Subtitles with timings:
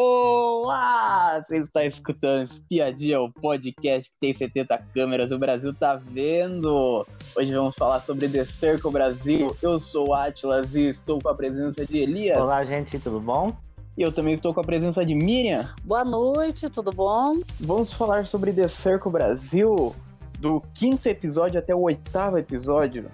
[0.00, 1.42] Olá!
[1.42, 7.04] Você está escutando Espiadinha, o podcast que tem 70 câmeras, o Brasil tá vendo!
[7.36, 9.48] Hoje vamos falar sobre The Circle Brasil.
[9.60, 12.38] Eu sou o Atlas e estou com a presença de Elias.
[12.38, 13.52] Olá, gente, tudo bom?
[13.96, 15.68] E eu também estou com a presença de Miriam.
[15.82, 17.40] Boa noite, tudo bom?
[17.58, 19.96] Vamos falar sobre The Circle Brasil,
[20.38, 23.10] do quinto episódio até o oitavo episódio.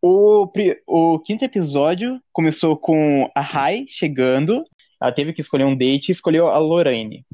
[0.00, 0.48] O,
[0.86, 4.64] o quinto episódio começou com a Rai chegando
[5.02, 7.26] ela teve que escolher um date e escolheu a Lorraine.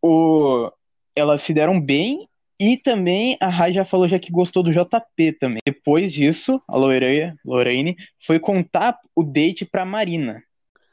[0.00, 0.70] O,
[1.16, 2.28] elas se deram bem
[2.60, 5.58] e também a Rai já falou já que gostou do JP também.
[5.66, 10.40] Depois disso, a Lorraine, Lorraine foi contar o date pra Marina.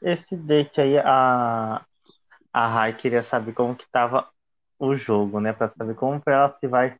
[0.02, 1.80] Esse date aí, a,
[2.52, 4.28] a Rai queria saber como que tava
[4.80, 5.52] o jogo, né?
[5.52, 6.96] Pra saber como ela se vai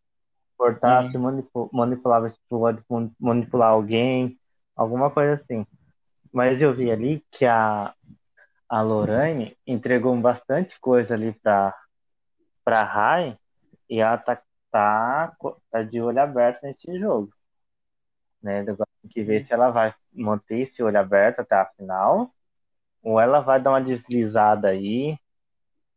[0.57, 1.11] cortar, hum.
[1.11, 1.19] se
[1.73, 2.81] manipular, se pode
[3.19, 4.39] manipular alguém,
[4.77, 5.67] alguma coisa assim.
[6.33, 7.93] Mas eu vi ali que a,
[8.75, 11.73] a Lorraine entregou bastante coisa ali para
[12.65, 13.39] para Rai
[13.89, 15.37] e ela tá, tá,
[15.71, 17.31] tá de olho aberto nesse jogo.
[18.43, 18.61] Né?
[18.63, 22.35] Agora tem que ver se ela vai manter esse olho aberto até a final
[23.01, 25.17] ou ela vai dar uma deslizada aí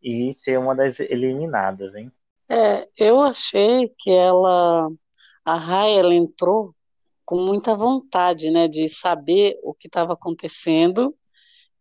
[0.04, 2.12] e ser uma das eliminadas, hein?
[2.48, 4.88] É, eu achei que ela,
[5.44, 6.76] a Rai, ela entrou
[7.26, 11.18] com muita vontade, né, de saber o que estava acontecendo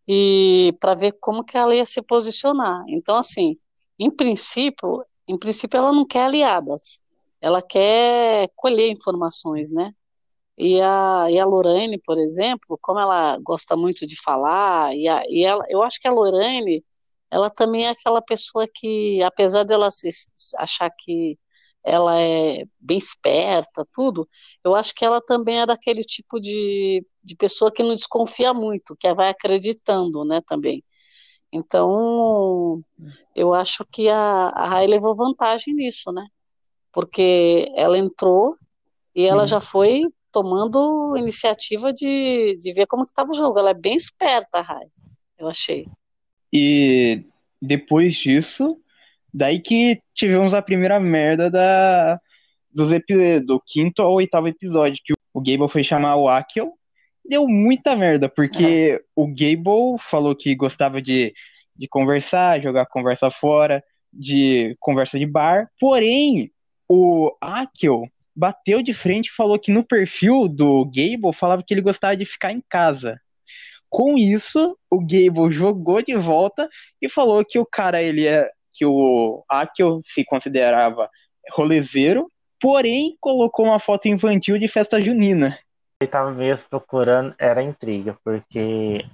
[0.09, 2.85] e para ver como que ela ia se posicionar.
[2.89, 3.59] Então, assim,
[3.99, 7.03] em princípio, em princípio ela não quer aliadas,
[7.41, 9.93] ela quer colher informações, né?
[10.59, 15.23] E a, e a Lorraine, por exemplo, como ela gosta muito de falar, e, a,
[15.29, 16.85] e ela, eu acho que a Lorraine,
[17.31, 20.09] ela também é aquela pessoa que, apesar dela se,
[20.59, 21.39] achar que
[21.87, 24.29] ela é bem esperta, tudo,
[24.65, 28.97] eu acho que ela também é daquele tipo de, de pessoa que não desconfia muito,
[28.97, 30.83] que vai acreditando, né, também.
[31.53, 32.83] Então,
[33.37, 36.27] eu acho que a, a Rai levou vantagem nisso, né?
[36.93, 38.57] Porque ela entrou
[39.15, 39.47] e ela uhum.
[39.47, 43.61] já foi tomando iniciativa de, de ver como que estava o jogo.
[43.61, 44.87] Ela é bem esperta, a Rai,
[45.39, 45.87] eu achei.
[46.53, 47.25] E
[47.63, 48.77] depois disso,
[49.37, 52.19] Daí que tivemos a primeira merda da,
[52.73, 52.89] dos
[53.45, 56.73] do quinto ao oitavo episódio, que o Gable foi chamar o Akel.
[57.23, 61.35] Deu muita merda, porque o Gable falou que gostava de,
[61.77, 65.71] de conversar, jogar conversa fora, de conversa de bar.
[65.79, 66.51] Porém,
[66.89, 71.83] o Akel bateu de frente e falou que no perfil do Gable falava que ele
[71.83, 73.21] gostava de ficar em casa.
[73.91, 76.67] Com isso, o Gable jogou de volta
[77.03, 81.09] e falou que o cara ele é que o Akio se considerava
[81.53, 85.59] rolezeiro, porém colocou uma foto infantil de festa junina.
[86.01, 89.05] Ele estava mesmo procurando, era intriga, porque,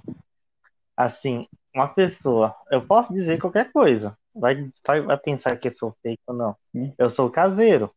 [0.97, 4.69] assim, uma pessoa, eu posso dizer qualquer coisa, vai,
[5.05, 6.55] vai pensar que eu sou fake ou não.
[6.75, 6.93] Hum.
[6.97, 7.89] Eu sou caseiro,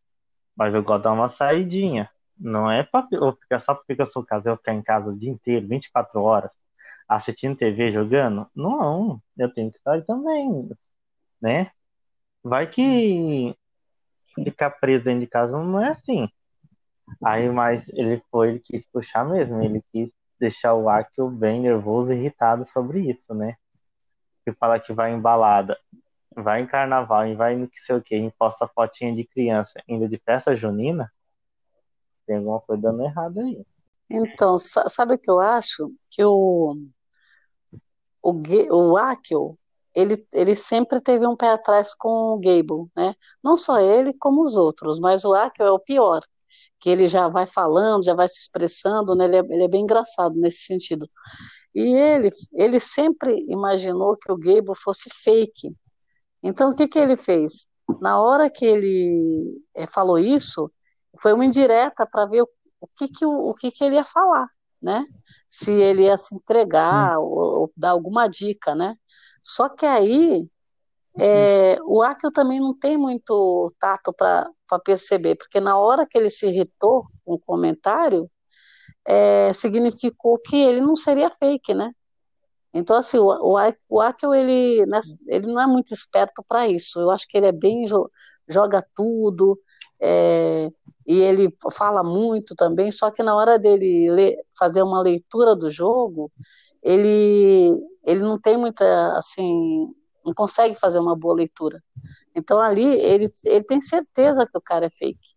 [0.55, 2.09] mas eu gosto de dar uma saidinha.
[2.39, 5.67] Não é pra, ficar, só porque eu sou caseiro, ficar em casa o dia inteiro,
[5.67, 6.51] 24 horas,
[7.09, 8.47] assistindo TV, jogando.
[8.55, 10.69] Não, eu tenho que sair também
[11.47, 11.71] né?
[12.43, 13.55] Vai que
[14.35, 16.29] ficar preso dentro de casa não é assim.
[17.25, 22.13] Aí, mas ele foi, ele quis puxar mesmo, ele quis deixar o Akio bem nervoso
[22.13, 23.57] e irritado sobre isso, né?
[24.45, 25.79] Que fala que vai em balada,
[26.35, 29.81] vai em carnaval e vai no que sei o que, e posta fotinha de criança
[29.89, 31.11] indo de festa junina,
[32.27, 33.65] tem alguma coisa dando errado aí.
[34.11, 35.93] Então, sabe o que eu acho?
[36.11, 36.77] Que o,
[38.21, 38.43] o,
[38.73, 39.57] o Akio,
[39.97, 43.15] ele, ele sempre teve um pé atrás com o Gable, né?
[43.43, 46.21] Não só ele, como os outros, mas o Akel é o pior,
[46.79, 49.25] que ele já vai falando, já vai se expressando, né?
[49.25, 51.09] Ele é, ele é bem engraçado nesse sentido.
[51.75, 55.75] E ele, ele sempre imaginou que o Gable fosse fake.
[56.43, 57.67] Então, o que, que ele fez?
[58.01, 60.71] Na hora que ele é, falou isso,
[61.19, 62.49] foi uma indireta para ver o,
[62.83, 64.47] o, que, que, o, o que, que ele ia falar,
[64.83, 65.07] né?
[65.49, 67.23] Se ele ia se entregar hum.
[67.23, 68.95] ou, ou dar alguma dica, né?
[69.47, 70.45] Só que aí
[71.17, 74.51] é, o Akel também não tem muito tato para
[74.85, 78.29] perceber, porque na hora que ele se irritou com o comentário,
[79.07, 81.93] é, significou que ele não seria fake, né?
[82.75, 83.57] Então, assim, o, o,
[83.89, 87.01] o Akel, ele, né, ele não é muito esperto para isso.
[87.01, 87.85] Eu acho que ele é bem,
[88.49, 89.59] joga tudo,
[90.01, 90.71] é,
[91.07, 95.71] e ele fala muito também, só que na hora dele ler, fazer uma leitura do
[95.71, 96.33] jogo,
[96.87, 99.93] ele, ele não tem muita, assim,
[100.25, 101.83] não consegue fazer uma boa leitura.
[102.35, 105.35] Então ali ele, ele tem certeza que o cara é fake.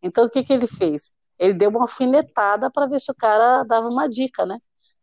[0.00, 1.12] Então o que, que ele fez?
[1.36, 4.58] Ele deu uma alfinetada para ver se o cara dava uma dica, né?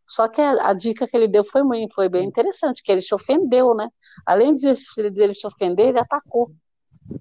[0.06, 3.02] Só que a, a, dica que ele deu foi muito, foi bem interessante, que ele
[3.02, 3.88] se ofendeu, né?
[4.24, 6.50] Além de ele se ofender, ele atacou.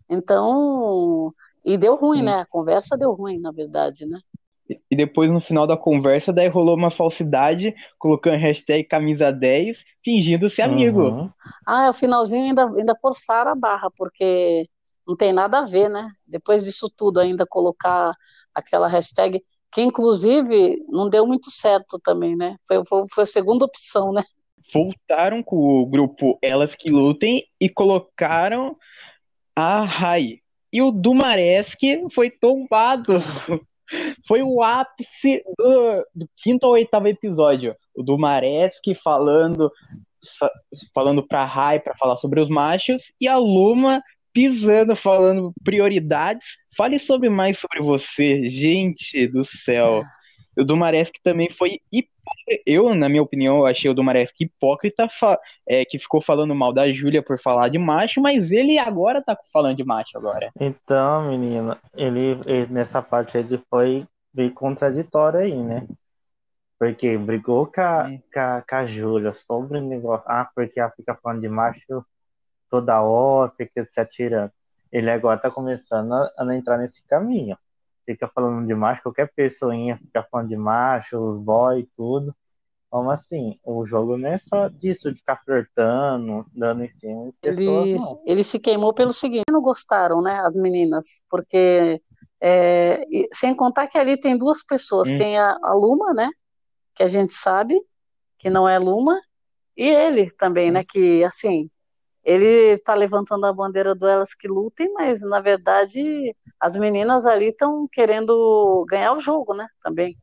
[0.10, 1.34] Então,
[1.66, 2.42] e deu ruim, né?
[2.42, 4.20] A conversa deu ruim, na verdade, né?
[4.89, 10.48] E depois, no final da conversa, daí rolou uma falsidade, colocando hashtag camisa 10, fingindo
[10.48, 11.01] ser amigo.
[11.01, 11.30] Uhum.
[11.66, 14.68] Ah, o finalzinho ainda, ainda forçaram a barra, porque
[15.07, 16.07] não tem nada a ver, né?
[16.27, 18.13] Depois disso tudo, ainda colocar
[18.54, 22.56] aquela hashtag, que inclusive não deu muito certo também, né?
[22.68, 24.24] Foi, foi, foi a segunda opção, né?
[24.71, 28.77] Voltaram com o grupo Elas Que Lutem e colocaram
[29.56, 30.42] a Rai.
[30.71, 33.13] E o Dumaresque foi tombado.
[34.27, 37.75] Foi o ápice do, do, quinto ou oitavo episódio.
[37.95, 39.71] O Dumaresque falando
[40.94, 44.03] falando pra Rai para falar sobre os machos e a Luma
[44.33, 46.57] pisando, falando prioridades.
[46.75, 50.03] Fale sobre mais sobre você, gente do céu.
[50.57, 51.80] O Dumaresque também foi.
[52.66, 55.08] Eu, na minha opinião, achei o Dumaresque hipócrita,
[55.68, 59.38] é, que ficou falando mal da Júlia por falar de macho, mas ele agora tá
[59.52, 60.52] falando de macho agora.
[60.60, 65.88] Então, menina, ele, ele nessa parte ele foi bem contraditório aí, né?
[66.80, 70.26] Porque brigou com a, com a, com a Júlia sobre o negócio.
[70.28, 72.06] Ah, porque ela fica falando de macho
[72.70, 74.52] toda hora, fica se atirando.
[74.92, 77.58] Ele agora tá começando a, a entrar nesse caminho
[78.13, 82.35] fica falando de macho, qualquer pessoinha fica falando de macho, os boys, tudo.
[82.89, 83.59] Como assim?
[83.63, 87.31] O jogo não é só disso, de ficar flertando, dando em cima.
[87.44, 92.01] Ele, ele se queimou pelo seguinte: não gostaram, né, as meninas, porque.
[92.41, 95.15] É, sem contar que ali tem duas pessoas: hum.
[95.15, 96.29] tem a, a, Luma, né,
[96.95, 97.79] que a gente sabe
[98.39, 99.19] que não é Luma,
[99.77, 100.73] e ele também, hum.
[100.73, 101.69] né, que assim,
[102.30, 107.48] ele está levantando a bandeira do Elas que Lutem, mas na verdade as meninas ali
[107.48, 109.68] estão querendo ganhar o jogo, né?
[109.81, 110.16] Também.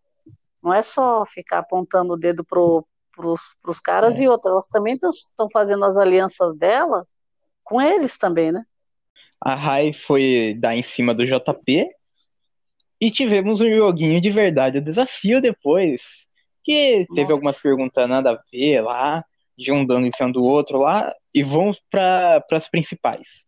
[0.62, 4.24] Não é só ficar apontando o dedo pro, pros, pros caras é.
[4.24, 7.04] e outras, elas também estão fazendo as alianças dela
[7.64, 8.62] com eles também, né?
[9.40, 11.90] A Rai foi dar em cima do JP
[13.00, 16.02] e tivemos um joguinho de verdade, o desafio depois,
[16.62, 17.32] que teve Nossa.
[17.32, 19.24] algumas perguntas nada a ver lá,
[19.56, 23.44] de um dando em cima do outro lá, e vamos para as principais.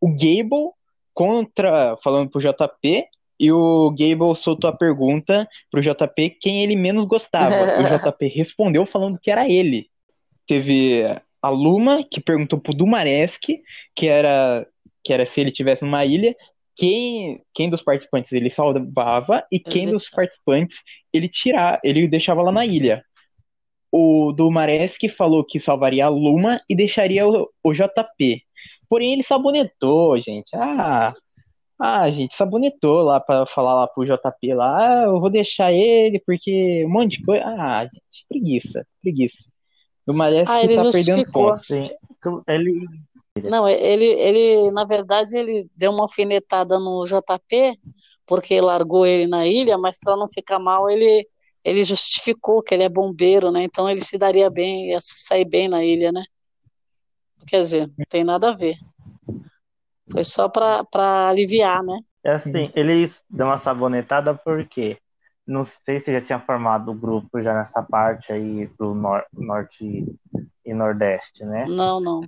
[0.00, 0.70] O Gable
[1.12, 3.06] contra, falando pro JP,
[3.38, 7.80] e o Gable soltou a pergunta pro JP quem ele menos gostava.
[7.80, 9.88] o JP respondeu falando que era ele.
[10.46, 11.04] Teve
[11.42, 13.62] a Luma, que perguntou pro Dumaresque,
[13.94, 14.66] que era,
[15.02, 16.36] que era se ele tivesse numa ilha,
[16.76, 20.78] quem, quem dos participantes ele salvava e quem dos participantes
[21.12, 23.04] ele tirar, ele deixava lá na ilha
[23.92, 28.42] o do Mareski falou que salvaria a Luma e deixaria o, o JP.
[28.88, 30.54] Porém, ele sabonetou, gente.
[30.54, 31.14] Ah,
[31.78, 36.20] ah, gente, sabonetou lá para falar lá pro JP lá, ah, eu vou deixar ele
[36.20, 37.44] porque um monte de coisa.
[37.44, 39.44] Ah, gente, preguiça, preguiça.
[40.06, 41.70] O Mareski ah, ele tá perdendo pontos.
[41.70, 42.86] Ele...
[43.44, 47.78] Não, ele, ele, na verdade, ele deu uma alfinetada no JP
[48.26, 51.26] porque largou ele na ilha, mas para não ficar mal, ele
[51.64, 53.62] ele justificou que ele é bombeiro, né?
[53.62, 56.22] Então ele se daria bem, ia sair bem na ilha, né?
[57.46, 58.76] Quer dizer, não tem nada a ver.
[60.10, 61.98] Foi só para aliviar, né?
[62.24, 64.98] É assim, ele deu uma sabonetada porque
[65.46, 70.04] não sei se já tinha formado o grupo já nessa parte aí do nor norte
[70.64, 71.64] e nordeste, né?
[71.66, 72.20] Não, não.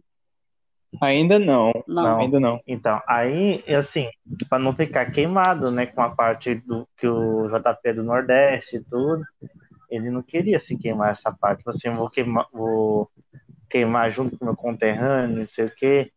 [1.01, 1.73] Ainda não.
[1.87, 2.03] não.
[2.03, 2.21] não.
[2.21, 2.61] ainda não.
[2.67, 4.09] Então, aí, assim,
[4.49, 8.77] para não ficar queimado, né, com a parte do que o JP é do Nordeste
[8.77, 9.25] e tudo,
[9.91, 11.63] ele não queria se queimar essa parte.
[11.67, 13.11] Assim, vou queimar, vou
[13.71, 16.13] queimar junto com meu conterrâneo, não sei o quê,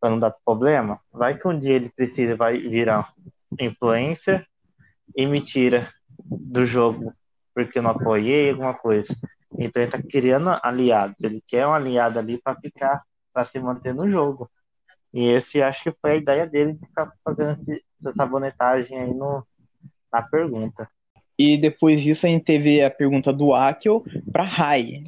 [0.00, 1.00] para não dar problema.
[1.12, 3.12] Vai que um dia ele precisa, vai virar
[3.58, 4.46] influencer
[5.16, 5.88] e me tira
[6.24, 7.12] do jogo
[7.54, 9.14] porque eu não apoiei alguma coisa.
[9.58, 11.16] Então ele tá criando aliados.
[11.22, 14.50] Ele quer um aliado ali para ficar para se manter no jogo.
[15.12, 19.14] E esse acho que foi a ideia dele de ficar fazendo esse, essa sabonetagem aí
[19.14, 19.46] no,
[20.12, 20.88] na pergunta.
[21.38, 25.02] E depois disso a gente teve a pergunta do Akel para Rai,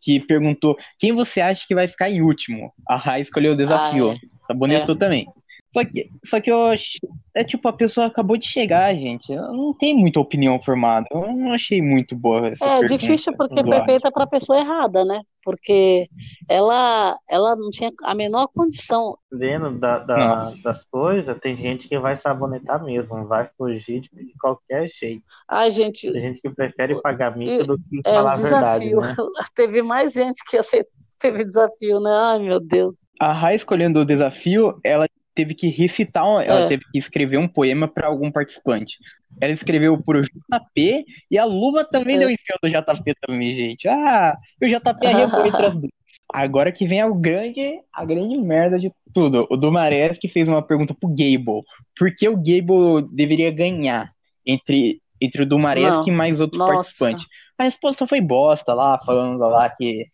[0.00, 2.72] que perguntou quem você acha que vai ficar em último.
[2.86, 4.10] A Rai escolheu o desafio.
[4.10, 4.46] Ah, é.
[4.46, 4.98] Sabonetou é.
[4.98, 5.26] também.
[5.72, 6.98] Só que, só que eu acho.
[7.34, 9.30] É tipo, a pessoa acabou de chegar, gente.
[9.30, 11.06] Eu não tem muita opinião formada.
[11.10, 15.04] Eu não achei muito boa essa É difícil porque foi feita para a pessoa errada,
[15.04, 15.20] né?
[15.48, 16.06] Porque
[16.46, 19.16] ela, ela não tinha a menor condição.
[19.32, 24.90] Dentro da, da das coisas, tem gente que vai sabonetar mesmo, vai fugir de qualquer
[24.90, 25.22] jeito.
[25.48, 26.12] Ai, gente.
[26.12, 28.94] Tem gente que prefere pagar mico do que é, falar a verdade.
[28.94, 29.16] Né?
[29.56, 32.10] Teve mais gente que aceitou, teve desafio, né?
[32.10, 32.94] Ai, meu Deus.
[33.18, 36.66] A Rai escolhendo o desafio, ela teve que recitar, ela É.
[36.66, 38.96] teve que escrever um poema para algum participante.
[39.40, 42.18] Ela escreveu pro JP e a Luva também É.
[42.18, 43.86] deu em cima do JP também, gente.
[43.86, 45.92] Ah, e o JP arrebou entre as duas.
[46.34, 49.46] Agora que vem a grande, a grande merda de tudo.
[49.48, 51.62] O Dumares que fez uma pergunta pro Gable.
[51.96, 54.10] Por que o Gable deveria ganhar
[54.44, 56.72] entre, entre o Dumares e mais outro Nossa.
[56.72, 57.24] participante?
[57.56, 60.04] A resposta foi bosta lá, falando lá que,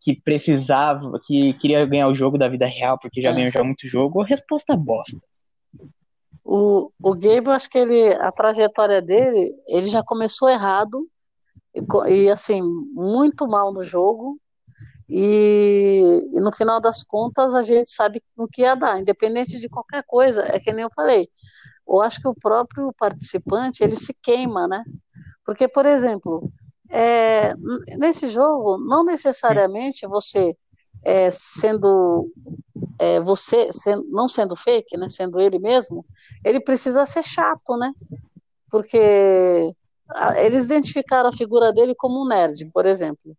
[0.00, 3.34] que precisava, que queria ganhar o jogo da vida real, porque já É.
[3.34, 4.22] ganhou já muito jogo.
[4.22, 5.18] Resposta bosta.
[6.44, 11.06] O, o Gabe, eu acho que ele, a trajetória dele, ele já começou errado
[11.74, 14.38] e, e, assim, muito mal no jogo.
[15.08, 19.68] E, e no final das contas a gente sabe no que ia dar, independente de
[19.68, 20.42] qualquer coisa.
[20.42, 21.28] É que nem eu falei.
[21.86, 24.82] Eu acho que o próprio participante ele se queima, né?
[25.44, 26.50] Porque, por exemplo,
[26.90, 27.54] é,
[27.98, 30.56] nesse jogo, não necessariamente você
[31.04, 32.28] é, sendo
[32.98, 33.68] é, você
[34.10, 36.04] não sendo fake, né, sendo ele mesmo,
[36.44, 37.92] ele precisa ser chato, né?
[38.70, 39.70] Porque
[40.36, 43.36] eles identificaram a figura dele como um nerd, por exemplo.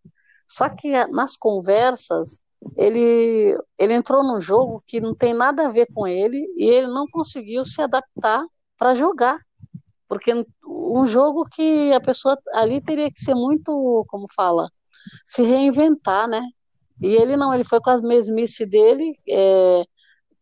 [0.48, 2.40] Só que nas conversas
[2.78, 6.88] ele ele entrou num jogo que não tem nada a ver com ele e ele
[6.88, 8.44] não conseguiu se adaptar
[8.78, 9.38] para jogar.
[10.12, 10.34] Porque
[10.68, 14.70] um jogo que a pessoa ali teria que ser muito, como fala,
[15.24, 16.42] se reinventar, né?
[17.02, 19.84] E ele não, ele foi com as mesmices dele, é,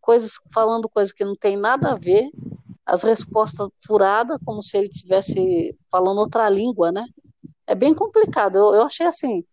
[0.01, 2.31] coisas falando coisas que não tem nada a ver,
[2.83, 7.05] as respostas furadas, como se ele tivesse falando outra língua, né?
[7.67, 8.57] É bem complicado.
[8.57, 9.43] Eu, eu achei assim,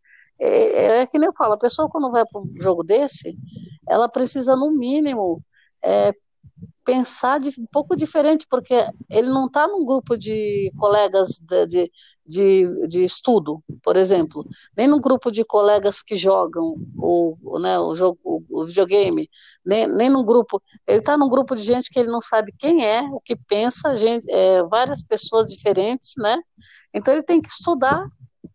[0.41, 3.37] é, é que nem eu falo, a pessoa quando vai para um jogo desse,
[3.87, 5.43] ela precisa no mínimo
[5.85, 6.11] é,
[6.87, 8.75] pensar de, um pouco diferente, porque
[9.11, 11.93] ele não está num grupo de colegas de, de,
[12.25, 17.77] de, de estudo, por exemplo, nem num grupo de colegas que jogam o, o, né,
[17.77, 19.29] o, jogo, o, videogame,
[19.65, 20.63] nem, nem num grupo.
[20.87, 23.97] Ele está num grupo de gente que ele não sabe quem é, o que pensa,
[23.97, 26.39] gente, é, várias pessoas diferentes, né?
[26.95, 28.07] Então ele tem que estudar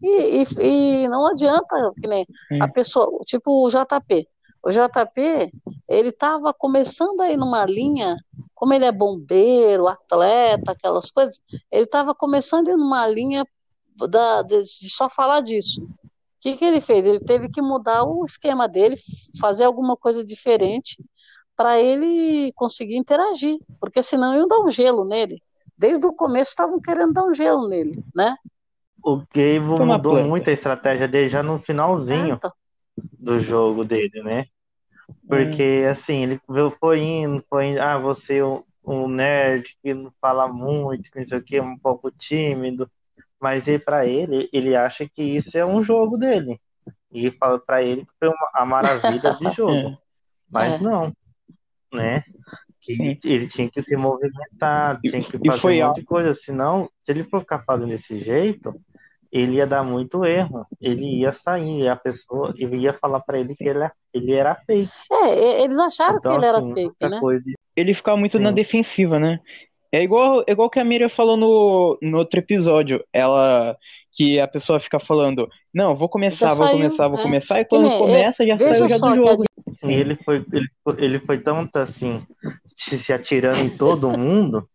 [0.01, 2.25] e, e, e não adianta que nem
[2.61, 4.25] a pessoa, tipo o JP.
[4.63, 5.51] O JP,
[5.89, 8.15] ele estava começando aí numa linha,
[8.53, 11.41] como ele é bombeiro, atleta, aquelas coisas,
[11.71, 13.45] ele estava começando em numa linha
[14.09, 15.81] da, de, de só falar disso.
[15.83, 15.87] O
[16.41, 17.05] que, que ele fez?
[17.05, 18.95] Ele teve que mudar o esquema dele,
[19.39, 20.97] fazer alguma coisa diferente
[21.55, 25.41] para ele conseguir interagir, porque senão iam dar um gelo nele.
[25.77, 28.35] Desde o começo estavam querendo dar um gelo nele, né?
[29.03, 32.53] O Gable mudou muito a estratégia dele já no finalzinho Ah, tá.
[33.19, 34.45] Do jogo dele, né?
[35.27, 36.41] Porque assim, ele
[36.79, 41.19] foi indo, foi indo, ah, você é um, um nerd que não fala muito, que
[41.19, 42.89] não sei o que, um pouco tímido.
[43.39, 46.59] Mas ele, para ele, ele acha que isso é um jogo dele.
[47.11, 49.97] E fala para ele que foi uma, a maravilha de jogo.
[50.49, 50.83] Mas É.
[50.83, 51.13] não,
[51.93, 52.23] né?
[52.81, 53.19] Que Sim.
[53.23, 56.33] ele tinha que se movimentar, E- tinha que e fazer um monte de coisa.
[56.35, 58.73] Senão, se ele for ficar fazendo desse jeito,
[59.31, 60.65] ele ia dar muito erro.
[60.79, 64.55] Ele ia sair, a pessoa ele ia falar para ele que ele, é- ele era
[64.55, 64.91] fake.
[65.11, 67.21] É, eles acharam Então, que ele era assim, fake, muita né?
[67.21, 67.45] coisa.
[67.75, 68.51] Ele ficava muito na Sim.
[68.51, 69.39] defensiva, né?
[69.91, 73.05] É igual, é igual que a Miriam falou no, no outro episódio.
[73.13, 73.77] Ela.
[74.13, 77.23] Que a pessoa fica falando, não, vou começar, Já vou saiu, começar, vou é.
[77.23, 79.43] começar, e quando começa, já saiu já do jogo.
[79.83, 82.21] E ele foi, ele, foi- ele foi tanto assim,
[82.65, 84.67] se, se atirando em todo mundo,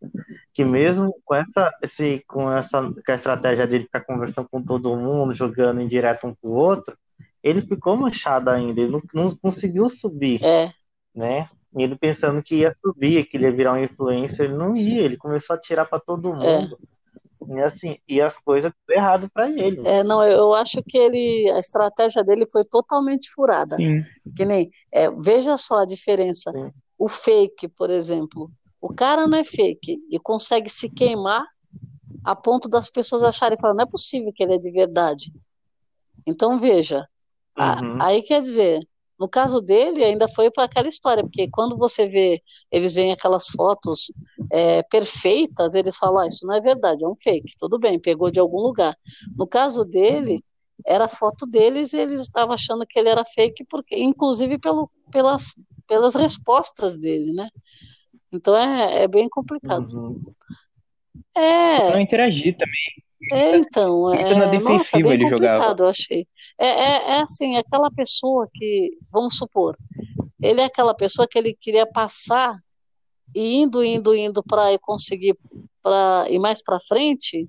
[0.54, 4.96] que mesmo com essa, esse, com essa com a estratégia dele ficar conversando com todo
[4.96, 6.96] mundo, jogando em direto um pro outro,
[7.42, 10.72] ele ficou manchado ainda, ele não, não conseguiu subir, É,
[11.14, 11.48] né?
[11.76, 15.02] E ele pensando que ia subir, que ele ia virar um influencer, ele não ia,
[15.02, 16.68] ele começou a atirar para todo É.
[17.48, 19.80] E assim, e as coisas deu errado para ele.
[19.86, 23.76] é, não, eu acho que ele, a estratégia dele foi totalmente furada.
[23.76, 24.02] Sim.
[24.34, 26.50] Que nem, é, veja só a diferença.
[26.52, 26.70] Sim.
[26.98, 28.50] O fake, por exemplo.
[28.80, 31.44] O cara não é fake e consegue se queimar
[32.24, 35.30] a ponto das pessoas acharem, falar, não é possível que ele é de verdade.
[36.26, 37.06] Então, veja,
[37.56, 37.98] a- Uhum.
[38.02, 38.80] aí quer dizer,
[39.18, 43.49] no caso dele, ainda foi para aquela história, porque quando você vê, eles veem aquelas
[43.49, 44.12] fotos
[44.52, 48.30] é, perfeitas, eles falam, ah, isso não é verdade, é um fake, tudo bem, pegou
[48.30, 48.96] de algum lugar.
[49.37, 50.42] No caso dele,
[50.85, 55.54] era foto deles e eles estavam achando que ele era fake, porque, inclusive pelo, pelas,
[55.87, 57.49] pelas respostas dele, né?
[58.32, 59.88] Então é, é bem complicado.
[59.88, 60.20] Uhum.
[61.35, 63.05] É, Não interagir também.
[63.32, 65.58] É, então, muito é, na defensiva ele jogava.
[65.58, 66.26] complicado, eu achei.
[66.58, 69.76] É, é, é assim, aquela pessoa que, vamos supor,
[70.40, 72.58] ele é aquela pessoa que ele queria passar
[73.35, 75.37] e indo, indo, indo para conseguir
[75.82, 77.49] para ir mais para frente,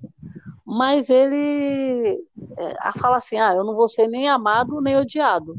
[0.64, 2.22] mas ele
[2.56, 5.56] é, fala assim, ah, eu não vou ser nem amado nem odiado.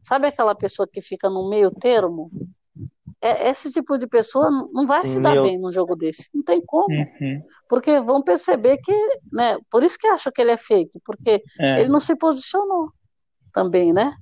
[0.00, 2.30] Sabe aquela pessoa que fica no meio termo?
[3.22, 6.30] É, esse tipo de pessoa não vai se dar Meu- bem num jogo desse.
[6.34, 6.88] Não tem como.
[6.94, 7.42] Uhum.
[7.68, 8.92] Porque vão perceber que,
[9.32, 9.56] né?
[9.70, 11.80] Por isso que acham que ele é fake, porque É.
[11.80, 12.88] ele não se posicionou
[13.52, 14.12] também, né?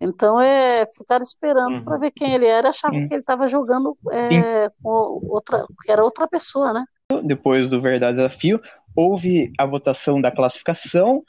[0.00, 1.84] Então é ficar esperando Uhum.
[1.84, 3.08] para ver quem ele era, achava Sim.
[3.08, 6.84] que ele estava jogando é, outra, que era outra pessoa, né?
[7.24, 8.60] Depois do Verdade Desafio,
[8.94, 11.22] houve a votação da classificação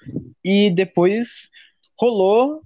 [0.43, 1.49] e depois
[1.99, 2.61] rolou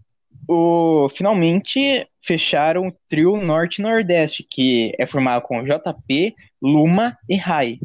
[0.48, 1.10] o.
[1.10, 7.80] Finalmente fecharam o trio Norte e Nordeste, que é formado com JP, Luma e Rai.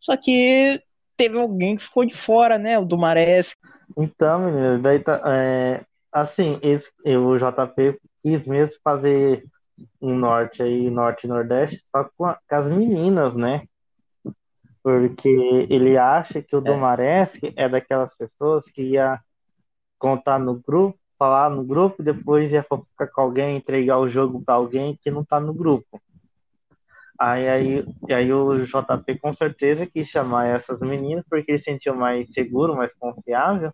[0.00, 0.80] Só que
[1.16, 2.78] teve alguém que ficou de fora, né?
[2.78, 3.54] O Dumares.
[3.96, 5.82] Então, menino, daí tá, é,
[6.12, 9.44] assim, esse, o JP quis mesmo fazer
[10.00, 13.62] um norte aí, norte e nordeste, só com, a- com as meninas, né?
[14.82, 15.28] Porque
[15.70, 19.20] ele acha que o Domaresque é daquelas pessoas que ia
[19.98, 24.42] contar no grupo, falar no grupo, e depois ia fofocar com alguém, entregar o jogo
[24.42, 26.02] para alguém que não tá no grupo.
[27.16, 31.94] Aí, aí, e aí o JP com certeza quis chamar essas meninas porque ele sentiu
[31.94, 33.72] mais seguro, mais confiável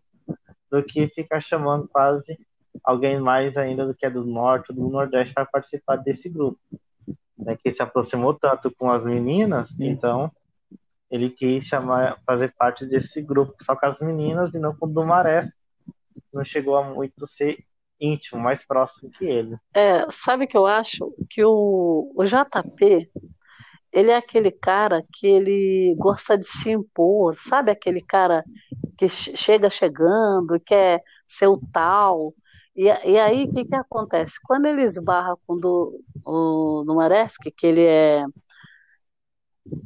[0.71, 2.39] do que ficar chamando quase
[2.85, 6.59] alguém mais ainda do que é do norte do nordeste para participar desse grupo.
[7.39, 10.31] Né, que se aproximou tanto com as meninas, então
[11.11, 14.91] ele quis chamar, fazer parte desse grupo só com as meninas e não com o
[14.91, 15.51] do Maré.
[16.39, 17.65] Não chegou a muito ser
[18.01, 19.57] íntimo, mais próximo que ele.
[19.75, 23.11] É, sabe que eu acho que o, o JP,
[23.93, 28.45] ele é aquele cara que ele gosta de se impor, sabe aquele cara
[28.99, 32.35] que che- chega chegando quer ser o tal.
[32.77, 34.37] E, e aí, o que que acontece?
[34.45, 38.25] Quando ele esbarra com do, o Numaresk, que ele é,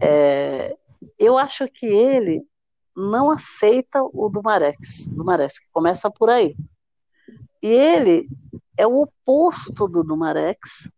[0.01, 0.77] é,
[1.19, 2.43] Eu acho que ele
[2.97, 6.55] não aceita o Dumarex, Dumaresk, começa por aí.
[7.63, 8.27] E ele
[8.77, 10.91] é o oposto do Dumarex,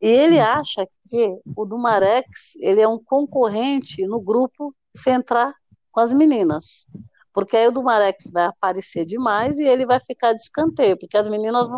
[0.00, 5.54] e ele acha que o Dumarex ele é um concorrente no grupo se entrar
[5.90, 6.86] com as meninas.
[7.32, 11.28] Porque aí o Dumarex vai aparecer demais e ele vai ficar de escanteio, porque as
[11.28, 11.68] meninas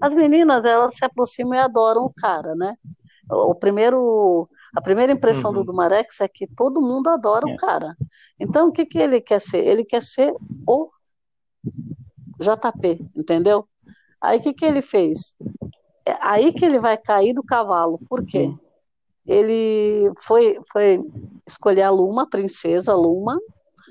[0.00, 2.76] as meninas elas se aproximam e adoram o cara, né?
[3.30, 5.56] O primeiro a primeira impressão Uhum.
[5.56, 7.52] do Dumarex é que todo mundo adora É.
[7.54, 7.96] o cara.
[8.38, 9.66] Então o que que ele quer ser?
[9.66, 10.32] Ele quer ser
[10.66, 10.90] o
[12.38, 13.66] JP, entendeu?
[14.20, 15.34] Aí o que que ele fez?
[16.04, 17.98] É aí que ele vai cair do cavalo.
[18.08, 18.52] Por quê?
[19.26, 21.00] Ele foi, foi
[21.46, 23.38] escolher a Luma, a princesa Luma,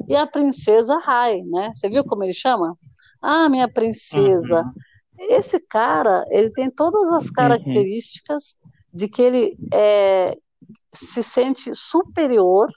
[0.08, 1.72] e a princesa Rai, né?
[1.74, 2.78] Você viu como ele chama?
[3.22, 4.62] Ah, minha princesa.
[4.62, 5.28] Uhum.
[5.30, 8.56] Esse cara, ele tem todas as características
[8.94, 10.38] de que ele é,
[10.94, 12.68] se sente superior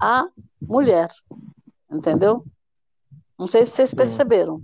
[0.00, 0.26] à
[0.60, 1.08] mulher,
[1.90, 2.44] entendeu?
[3.38, 4.60] Não sei se vocês perceberam,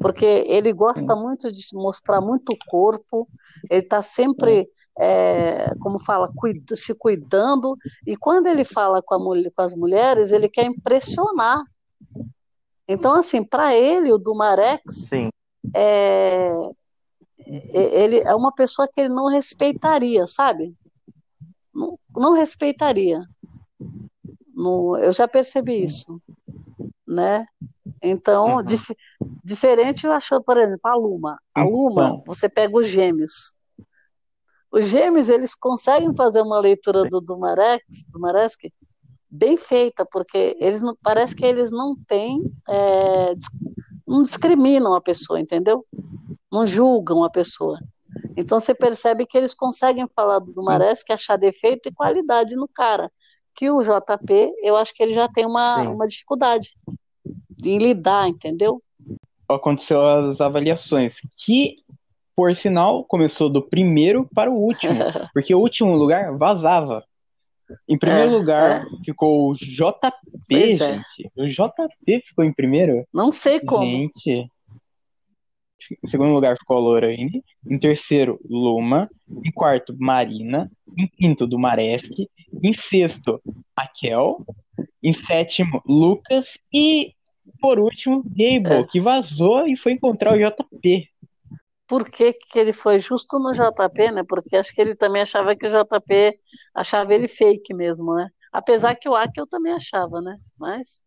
[0.00, 3.28] porque ele gosta muito de se mostrar muito corpo,
[3.70, 4.68] ele está sempre,
[4.98, 10.32] é, como fala, cuida- se cuidando, e quando ele fala com, mulher- com as mulheres,
[10.32, 11.62] ele quer impressionar.
[12.86, 15.28] Então, assim, para ele, o Dumarex Sim.
[15.74, 16.52] é,
[17.74, 20.74] é- ele é uma pessoa que ele não respeitaria, sabe?
[21.74, 23.20] Não, não respeitaria.
[24.54, 26.20] No- eu já percebi isso,
[27.06, 27.46] né?
[28.02, 28.62] Então, Uhum.
[28.62, 28.96] dif-
[29.44, 31.38] diferente eu acho, por exemplo, a Luma.
[31.54, 32.22] A Luma, Então.
[32.26, 33.54] você pega os gêmeos.
[34.70, 38.72] Os gêmeos, eles conseguem fazer uma leitura do Dumarex, Dumaresque
[39.30, 43.34] bem feita, porque eles não, parece que eles não têm, é,
[44.06, 45.84] não discriminam a pessoa, entendeu?
[46.50, 47.78] Não julgam a pessoa.
[48.40, 53.10] Então você percebe que eles conseguem falar do Dumaresque, achar defeito e qualidade no cara.
[53.52, 55.88] Que o JP, eu acho que ele já tem uma, Sim.
[55.88, 56.76] uma dificuldade
[57.64, 58.80] em lidar, entendeu?
[59.48, 61.78] Aconteceu as avaliações, que,
[62.36, 64.94] por sinal, começou do primeiro para o último,
[65.34, 67.02] porque o último lugar vazava.
[67.88, 70.12] Em primeiro É, lugar ficou o JP,
[70.48, 70.94] Pois é.
[70.94, 71.32] gente.
[71.36, 73.04] O JP ficou em primeiro.
[73.12, 73.84] Não sei como.
[73.84, 74.48] Gente.
[76.04, 77.44] Em segundo lugar ficou a Lorraine.
[77.66, 79.08] Em terceiro, Luma.
[79.44, 80.70] Em quarto, Marina.
[80.96, 82.28] Em quinto, Dumaresque.
[82.62, 83.40] Em sexto,
[83.78, 84.44] Raquel.
[85.02, 86.58] Em sétimo, Lucas.
[86.72, 87.14] E,
[87.60, 88.84] por último, Gable, É.
[88.84, 91.08] que vazou e foi encontrar o JP.
[91.86, 94.22] Por que, que ele foi justo no JP, né?
[94.28, 96.38] Porque acho que ele também achava que o JP
[96.74, 98.28] achava ele fake mesmo, né?
[98.52, 100.36] Apesar que o Akel também achava, né?
[100.58, 101.02] Mas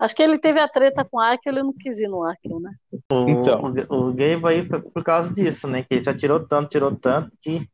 [0.00, 2.58] acho que ele teve a treta com o Akel, ele não quis ir no Akel,
[2.58, 2.74] né?
[3.12, 3.62] O, Então.
[3.88, 5.82] o, o Gabe aí foi por causa disso, né?
[5.82, 7.68] Que ele se atirou tanto, tirou tanto que,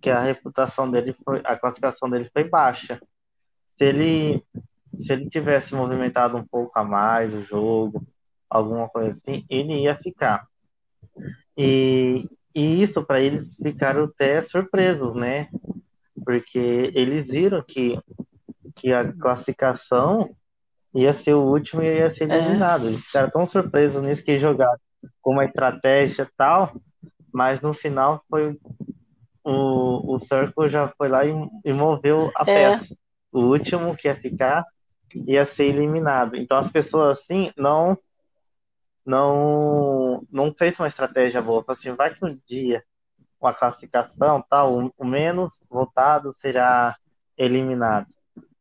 [0.00, 3.00] que a reputação dele foi, a classificação dele foi baixa.
[3.76, 4.44] Se ele,
[4.96, 8.06] se ele tivesse movimentado um pouco a mais o jogo,
[8.48, 10.46] alguma coisa assim, ele ia ficar.
[11.56, 15.48] E, e isso para eles ficaram até surpresos, né?
[16.24, 17.98] Porque eles viram que,
[18.76, 20.30] que a classificação
[20.94, 22.38] ia ser o último e ia ser é.
[22.38, 22.86] eliminado.
[22.86, 22.90] É.
[22.90, 24.78] Eles ficaram tão surpresos nisso que jogaram
[25.22, 26.72] com uma estratégia e tal,
[27.32, 28.58] mas no final foi
[29.44, 31.32] o, o Circle já foi lá e,
[31.64, 32.78] e moveu a é.
[32.78, 32.94] peça.
[33.32, 34.64] O último que ia ficar
[35.26, 36.36] ia ser eliminado.
[36.36, 37.96] Então as pessoas assim não
[39.04, 41.64] não não fez uma estratégia boa.
[41.68, 42.82] Assim, vai que um dia
[43.38, 46.96] com a classificação tal, o menos votado será
[47.36, 48.06] eliminado.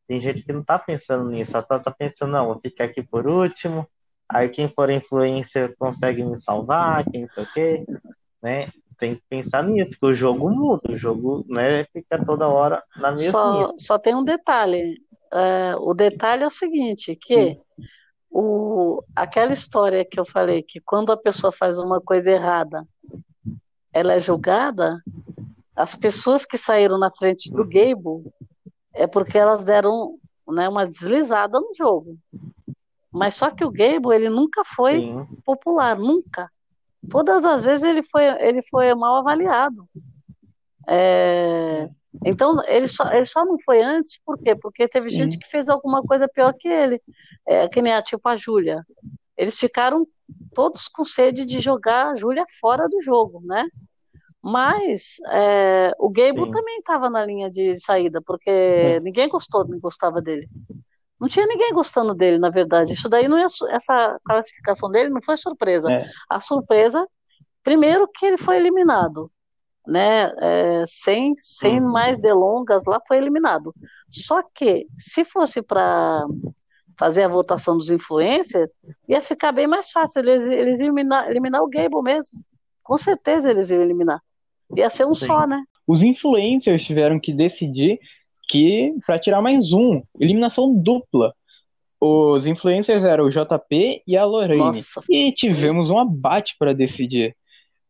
[0.10, 3.04] Tem gente que não tá pensando nisso, só tá, tá pensando, não, vou ficar aqui
[3.04, 3.88] por último,
[4.28, 7.86] aí quem for influencer consegue me salvar, quem não sei o quê,
[8.42, 8.72] né?
[8.98, 13.12] Tem que pensar nisso, que o jogo muda, o jogo né, fica toda hora na
[13.12, 13.32] mesma.
[13.32, 15.00] Só, só tem um detalhe.
[15.32, 17.60] É, o detalhe é o seguinte, que
[18.32, 22.84] o, aquela história que eu falei, que quando a pessoa faz uma coisa errada,
[23.94, 24.98] ela é julgada,
[25.76, 28.24] as pessoas que saíram na frente do Gable
[28.94, 32.18] é porque elas deram né, uma deslizada no jogo.
[33.12, 35.28] Mas só que o Gable, ele nunca foi Sim.
[35.46, 36.50] popular, nunca.
[37.10, 39.88] Todas as vezes ele foi, ele foi mal avaliado.
[40.88, 41.90] É,
[42.26, 44.56] então, ele só, ele só não foi antes, por quê?
[44.56, 47.02] Porque teve gente que fez alguma coisa pior que ele,
[47.48, 48.84] é, que nem a, tipo a Júlia.
[49.38, 50.08] Eles ficaram
[50.54, 53.68] todos com sede de jogar a Júlia fora do jogo, né?
[54.42, 56.52] Mas é, o Gable Sim.
[56.52, 59.00] também estava na linha de saída, porque é.
[59.02, 60.48] ninguém gostou, não gostava dele.
[61.20, 62.94] Não tinha ninguém gostando dele, na verdade.
[62.94, 65.92] Isso daí não é essa classificação dele não foi surpresa.
[65.92, 66.06] É.
[66.30, 67.06] A surpresa,
[67.62, 69.30] primeiro que ele foi eliminado,
[69.86, 70.32] né?
[70.40, 71.92] É, sem sem uhum.
[71.92, 73.74] mais delongas, lá foi eliminado.
[74.10, 76.24] Só que se fosse para
[76.98, 78.70] fazer a votação dos influencers,
[79.08, 80.20] ia ficar bem mais fácil.
[80.20, 82.40] Eles, eles iam eliminar, eliminar o Gable mesmo.
[82.82, 84.22] Com certeza eles iam eliminar.
[84.76, 85.26] Ia ser um Sim.
[85.26, 85.64] só, né?
[85.88, 88.00] Os influencers tiveram que decidir
[88.48, 91.34] que para tirar mais um, eliminação dupla.
[92.02, 94.58] Os influencers eram o JP e a Lorraine.
[94.58, 95.02] Nossa.
[95.10, 97.36] E tivemos um abate para decidir.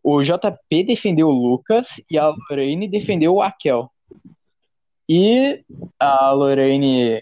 [0.04, 3.92] O JP defendeu o Lucas e a Lorraine defendeu o Akel.
[5.08, 5.64] E
[6.00, 7.22] a Lorraine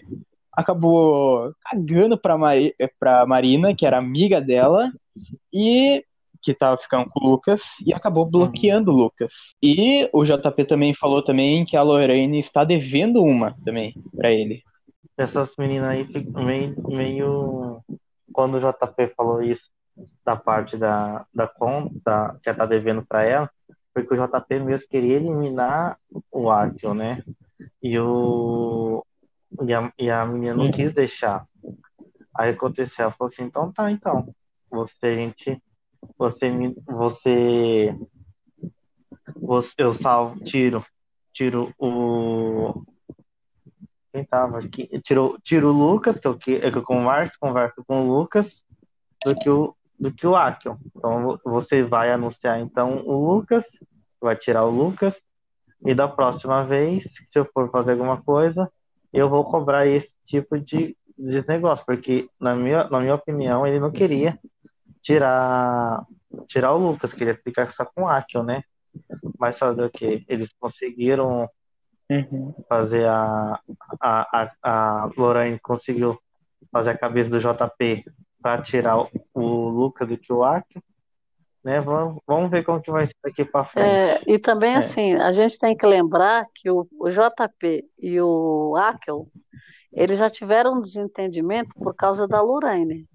[0.52, 2.36] acabou cagando para
[2.98, 4.92] pra Marina, que era amiga dela,
[5.52, 6.04] e
[6.42, 8.30] que tava ficando com o Lucas e acabou uhum.
[8.30, 9.32] bloqueando o Lucas.
[9.62, 14.62] E o JP também falou também que a Lorraine está devendo uma também para ele.
[15.16, 16.06] Essas meninas aí
[16.44, 17.82] meio, meio.
[18.32, 19.68] Quando o JP falou isso
[20.24, 23.50] da parte da, da conta que ela tá devendo para ela,
[23.92, 25.98] porque o JP mesmo queria eliminar
[26.30, 27.22] o Akio, né?
[27.82, 29.04] E o.
[29.66, 31.46] E a, e a menina não quis deixar.
[32.36, 34.32] Aí aconteceu, ela falou assim, então tá, então.
[34.70, 35.60] Você, a gente
[36.16, 37.94] você me, você,
[39.36, 40.84] você eu salvo, tiro,
[41.32, 42.82] tiro o
[44.12, 48.18] quem tava aqui, tiro, tiro o Lucas, que eu, que eu converso, converso com o
[48.18, 48.64] Lucas,
[49.24, 50.76] do que o do que o Akion.
[50.94, 53.64] Então você vai anunciar então o Lucas,
[54.20, 55.14] vai tirar o Lucas
[55.84, 58.70] e da próxima vez, se eu for fazer alguma coisa,
[59.12, 63.78] eu vou cobrar esse tipo de, de negócio, porque na minha, na minha opinião ele
[63.78, 64.38] não queria
[65.08, 66.06] tirar
[66.46, 68.62] tirar o Lucas, queria ficar só com o Akio, né?
[69.38, 70.24] Mas fazer o que?
[70.28, 71.48] Eles conseguiram
[72.10, 72.54] uhum.
[72.68, 73.58] fazer a,
[74.00, 76.18] a, a, a Lorraine conseguiu
[76.70, 78.04] fazer a cabeça do JP
[78.42, 80.82] para tirar o, o Lucas do que o Akio.
[81.64, 81.80] Né?
[81.80, 83.86] Vamos, vamos ver como que vai ser daqui para frente.
[83.86, 84.76] É, e também, é.
[84.76, 89.26] assim, a gente tem que lembrar que o, o JP e o Akel,
[89.92, 93.08] eles já tiveram um desentendimento por causa da Lorraine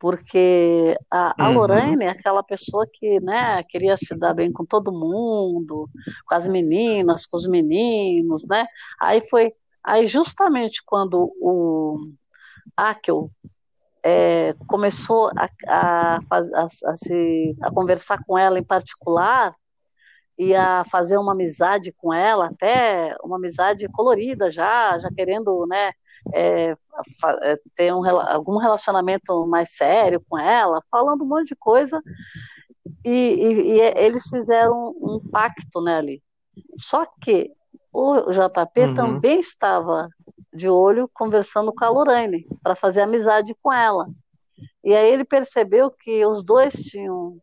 [0.00, 1.56] porque a, a uhum.
[1.56, 5.86] Lorraine é aquela pessoa que né, queria se dar bem com todo mundo,
[6.26, 8.66] com as meninas, com os meninos, né?
[8.98, 9.52] Aí foi,
[9.84, 11.98] aí justamente quando o
[12.74, 13.30] Akel
[14.02, 19.54] é, começou a, a, faz, a, a, se, a conversar com ela em particular,
[20.40, 25.92] e a fazer uma amizade com ela, até uma amizade colorida já, já querendo, né,
[26.32, 26.74] é,
[27.42, 32.02] é, ter um, algum relacionamento mais sério com ela, falando um monte de coisa,
[33.04, 36.22] e, e, e eles fizeram um pacto, né, ali.
[36.74, 37.52] Só que
[37.92, 38.94] o JP uhum.
[38.94, 40.08] também estava
[40.54, 44.08] de olho conversando com a Lorraine para fazer amizade com ela.
[44.82, 47.38] E aí ele percebeu que os dois tinham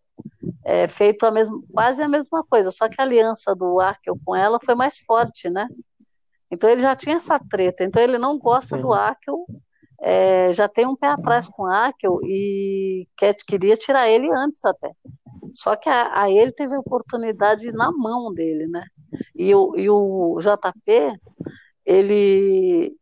[0.67, 4.35] é, feito a mesma, quase a mesma coisa, só que a aliança do Arkel com
[4.35, 5.65] ela foi mais forte, né?
[6.51, 9.45] Então ele já tinha essa treta, então ele não gosta do Arkel,
[10.01, 14.65] é, já tem um pé atrás com o Arkel e quer, queria tirar ele antes
[14.65, 14.91] até.
[15.53, 18.83] Só que a, a ele teve a oportunidade na mão dele, né?
[19.33, 21.17] E o, e o JP,
[21.85, 22.93] ele.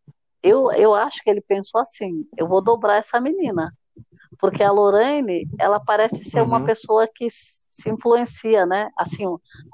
[0.44, 3.74] Eu, eu acho que ele pensou assim: eu vou dobrar essa menina.
[4.40, 6.48] Porque a Lorraine, ela parece ser uhum.
[6.48, 8.90] uma pessoa que se influencia, né?
[8.98, 9.26] Assim,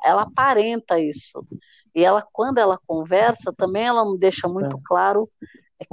[0.04, 1.46] ela aparenta isso.
[1.94, 4.80] E ela, quando ela conversa, também ela não deixa muito é.
[4.86, 5.30] claro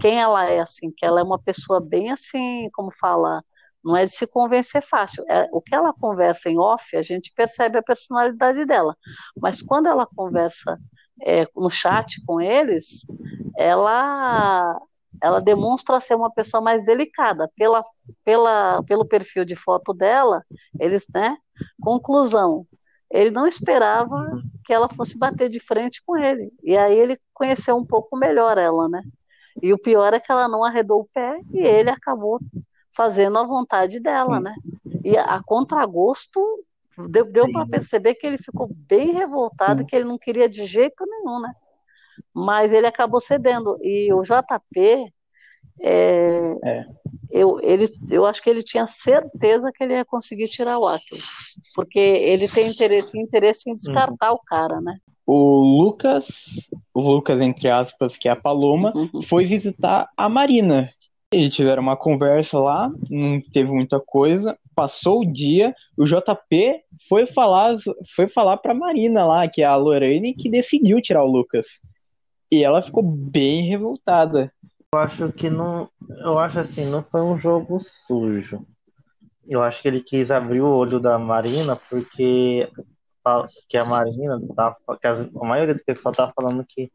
[0.00, 3.42] quem ela é, assim, que ela é uma pessoa bem assim, como fala,
[3.82, 5.24] não é de se convencer fácil.
[5.28, 8.96] É, o que ela conversa em off, a gente percebe a personalidade dela.
[9.40, 10.78] Mas quando ela conversa
[11.22, 13.06] é, no chat com eles,
[13.56, 14.80] ela
[15.22, 17.50] ela demonstra ser uma pessoa mais delicada.
[17.56, 17.82] Pela,
[18.24, 20.44] pela, pelo perfil de foto dela,
[20.78, 21.36] eles, né?
[21.80, 22.66] Conclusão,
[23.10, 26.52] ele não esperava que ela fosse bater de frente com ele.
[26.62, 29.02] E aí ele conheceu um pouco melhor ela, né?
[29.62, 32.38] E o pior é que ela não arredou o pé e ele acabou
[32.92, 34.54] fazendo a vontade dela, né?
[35.04, 36.40] E a contragosto
[37.08, 41.04] deu, deu para perceber que ele ficou bem revoltado, que ele não queria de jeito
[41.06, 41.52] nenhum, né?
[42.34, 43.78] Mas ele acabou cedendo.
[43.82, 45.12] E o JP,
[45.80, 46.84] é, é.
[47.30, 51.18] Eu, ele, eu acho que ele tinha certeza que ele ia conseguir tirar o Akio,
[51.74, 54.36] porque ele tem interesse, interesse em descartar uhum.
[54.36, 54.96] o cara, né?
[55.26, 56.26] O Lucas,
[56.94, 59.22] o Lucas, entre aspas, que é a Paloma, uhum.
[59.22, 60.90] foi visitar a Marina.
[61.30, 64.56] Eles tiveram uma conversa lá, não teve muita coisa.
[64.74, 67.76] Passou o dia, o JP foi falar,
[68.16, 71.66] foi falar pra Marina lá, que é a Lorraine, que decidiu tirar o Lucas.
[72.50, 74.52] E ela ficou bem revoltada.
[74.92, 75.90] Eu acho que não.
[76.08, 78.66] Eu acho assim, não foi um jogo sujo.
[79.46, 82.68] Eu acho que ele quis abrir o olho da Marina porque
[83.68, 86.90] que a Marina tá, que a maioria do pessoal tá falando que,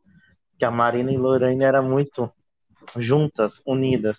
[0.57, 2.31] que a Marina e Lorraine eram muito
[2.97, 4.17] juntas, unidas.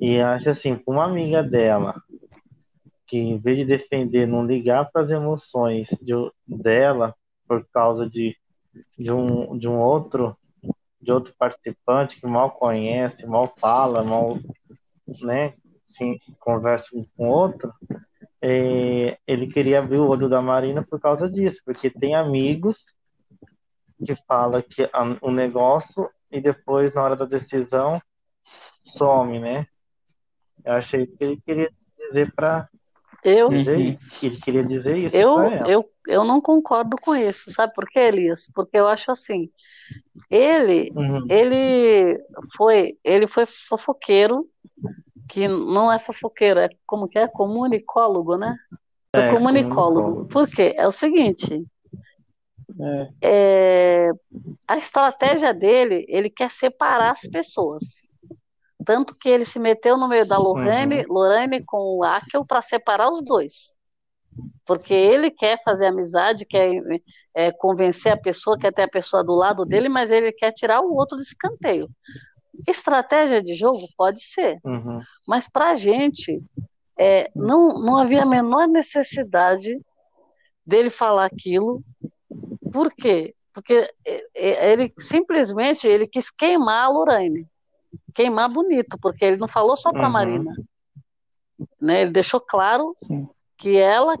[0.00, 2.02] E acho assim, uma amiga dela,
[3.06, 6.12] que em vez de defender, não ligar para as emoções de,
[6.46, 7.14] dela
[7.46, 8.36] por causa de,
[8.98, 10.36] de, um, de um outro
[11.00, 14.38] de outro participante que mal conhece, mal fala, mal,
[15.22, 15.54] né,
[15.86, 17.72] sim, conversa com outro,
[18.40, 22.84] é, ele queria abrir o olho da Marina por causa disso, porque tem amigos
[24.04, 24.88] que fala que
[25.22, 28.00] o negócio e depois na hora da decisão
[28.84, 29.66] some, né?
[30.64, 32.68] Eu achei isso que ele queria dizer para
[33.28, 33.98] eu, ele
[34.42, 35.16] queria dizer isso.
[35.16, 38.50] Eu, eu, eu não concordo com isso, sabe por quê, Elias?
[38.54, 39.50] Porque eu acho assim,
[40.30, 41.26] ele, uhum.
[41.28, 42.18] ele
[42.56, 44.46] foi, ele foi fofoqueiro,
[45.28, 47.26] que não é fofoqueiro, é como que é?
[47.26, 48.56] Comunicólogo, né?
[49.14, 50.00] Foi é, comunicólogo.
[50.00, 50.28] comunicólogo.
[50.28, 50.74] Por quê?
[50.76, 51.64] É o seguinte,
[52.80, 53.08] é.
[53.22, 54.10] É,
[54.68, 58.05] a estratégia dele, ele quer separar as pessoas.
[58.86, 61.14] Tanto que ele se meteu no meio da Lorraine, uhum.
[61.14, 63.76] Lorraine com o Akel para separar os dois.
[64.64, 66.80] Porque ele quer fazer amizade, quer
[67.34, 70.80] é, convencer a pessoa, quer ter a pessoa do lado dele, mas ele quer tirar
[70.82, 71.90] o outro do escanteio.
[72.64, 75.00] Estratégia de jogo pode ser, uhum.
[75.26, 76.40] mas para a gente
[76.96, 79.76] é, não, não havia a menor necessidade
[80.64, 81.82] dele falar aquilo.
[82.72, 83.34] Por quê?
[83.52, 87.48] Porque é, é, ele simplesmente ele quis queimar a Lorraine
[88.14, 90.12] queimar bonito, porque ele não falou só para uhum.
[90.12, 90.54] Marina.
[91.80, 92.02] Né?
[92.02, 92.96] Ele deixou claro
[93.56, 94.14] que ela,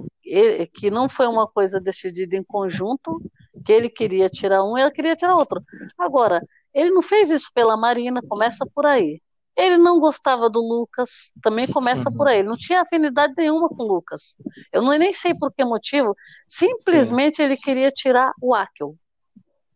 [0.72, 3.20] que não foi uma coisa decidida em conjunto,
[3.64, 5.62] que ele queria tirar um e ela queria tirar outro.
[5.98, 6.40] Agora,
[6.72, 9.20] ele não fez isso pela Marina, começa por aí.
[9.56, 12.16] Ele não gostava do Lucas, também começa uhum.
[12.16, 12.40] por aí.
[12.40, 14.36] Ele não tinha afinidade nenhuma com o Lucas.
[14.70, 16.14] Eu não, nem sei por que motivo.
[16.46, 17.44] Simplesmente Sim.
[17.44, 18.94] ele queria tirar o Akel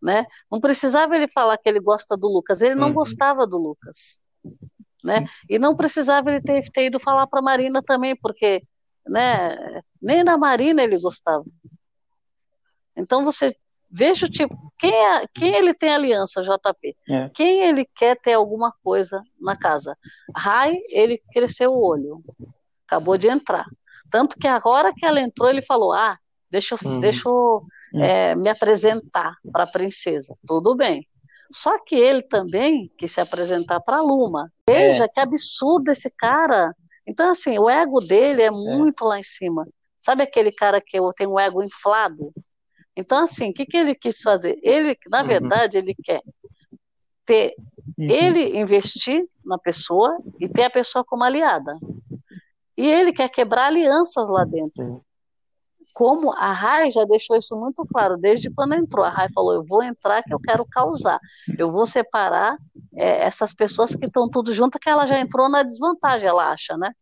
[0.03, 0.27] né?
[0.51, 2.95] Não precisava ele falar que ele gosta do Lucas, ele não uhum.
[2.95, 4.21] gostava do Lucas,
[5.05, 5.27] né?
[5.49, 8.63] E não precisava ele ter, ter ido falar para Marina também, porque,
[9.07, 9.83] né?
[10.01, 11.45] Nem na Marina ele gostava.
[12.97, 13.55] Então você
[13.91, 16.97] veja o tipo, quem, é, quem ele tem aliança, JP?
[17.09, 17.29] É.
[17.31, 19.97] Quem ele quer ter alguma coisa na casa?
[20.35, 22.23] Rai, ele cresceu o olho,
[22.87, 23.67] acabou de entrar.
[24.11, 26.19] Tanto que agora que ela entrou, ele falou: Ah,
[26.51, 27.01] deixa, uhum.
[27.01, 27.65] deixa eu.
[27.95, 30.35] É, me apresentar para a princesa.
[30.47, 31.07] Tudo bem.
[31.53, 34.53] Só que ele também quis se apresentar para a Luma.
[34.69, 35.09] Veja é.
[35.09, 36.75] que absurdo esse cara.
[37.07, 38.51] Então, assim, o ego dele é, é.
[38.51, 39.09] muito é.
[39.09, 39.67] lá em cima.
[39.99, 42.33] Sabe aquele cara que tem um ego inflado?
[42.97, 44.59] Então, assim, o que, que ele quis fazer?
[44.63, 45.27] Ele, na uhum.
[45.27, 46.21] verdade, ele quer
[47.27, 47.55] ter
[47.99, 48.07] uhum.
[48.09, 51.77] ele investir na pessoa e ter a pessoa como aliada.
[52.77, 55.05] E ele quer quebrar alianças lá dentro
[55.93, 59.05] como a Rai já deixou isso muito claro desde quando entrou.
[59.05, 61.19] A Rai falou: eu vou entrar que eu quero causar,
[61.59, 62.57] eu vou separar
[62.95, 66.77] é, essas pessoas que estão tudo juntas, que ela já entrou na desvantagem, ela acha,
[66.77, 66.93] né?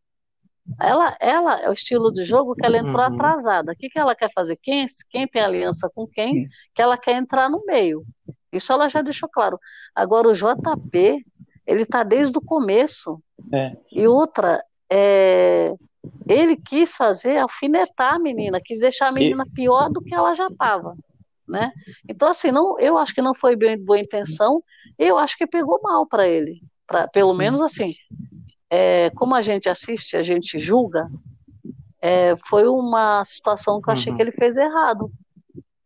[0.79, 3.15] Ela, ela é o estilo de jogo que ela entrou uhum.
[3.15, 3.73] atrasada.
[3.73, 4.59] O que, que ela quer fazer?
[4.63, 8.05] Quem, quem tem aliança com quem, que ela quer entrar no meio.
[8.53, 9.59] Isso ela já deixou claro.
[9.95, 11.25] Agora, o JP,
[11.67, 13.23] ele está desde o começo.
[13.53, 13.77] É.
[13.91, 15.75] E outra, é,
[16.29, 20.47] ele quis fazer, alfinetar a menina, quis deixar a menina pior do que ela já
[20.47, 20.97] estava.
[21.47, 21.73] Né?
[22.07, 24.63] Então, assim, não, eu acho que não foi bem boa intenção,
[24.99, 26.61] eu acho que pegou mal para ele.
[26.87, 27.95] Pra, pelo menos assim,
[28.71, 31.09] é, como a gente assiste, a gente julga,
[32.01, 34.17] é, foi uma situação que eu achei uhum.
[34.17, 35.11] que ele fez errado.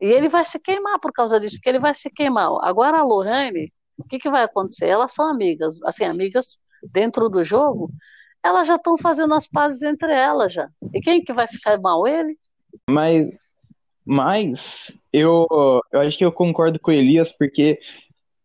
[0.00, 2.50] E ele vai se queimar por causa disso, porque ele vai se queimar.
[2.62, 4.86] Agora a Lorraine, o que, que vai acontecer?
[4.86, 6.58] Elas são amigas, assim, amigas
[6.92, 7.90] dentro do jogo,
[8.44, 10.68] elas já estão fazendo as pazes entre elas já.
[10.92, 12.06] E quem que vai ficar mal?
[12.06, 12.36] Ele?
[12.88, 13.30] Mas,
[14.04, 15.46] mas eu,
[15.92, 17.78] eu acho que eu concordo com o Elias, porque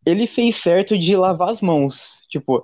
[0.06, 2.20] ele fez certo de lavar as mãos.
[2.30, 2.64] Tipo,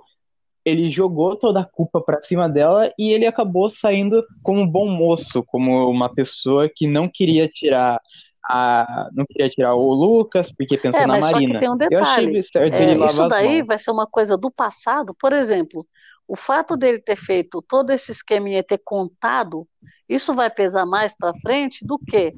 [0.64, 4.88] ele jogou toda a culpa para cima dela e ele acabou saindo como um bom
[4.88, 8.00] moço, como uma pessoa que não queria tirar
[8.46, 11.30] a, não queria tirar o Lucas porque pensou é, na Marina.
[11.30, 12.36] Só que tem um detalhe.
[12.36, 15.14] É, isso daí vai ser uma coisa do passado.
[15.18, 15.86] Por exemplo,
[16.26, 19.68] o fato dele ter feito todo esse esqueminha ter contado,
[20.08, 22.34] isso vai pesar mais para frente do que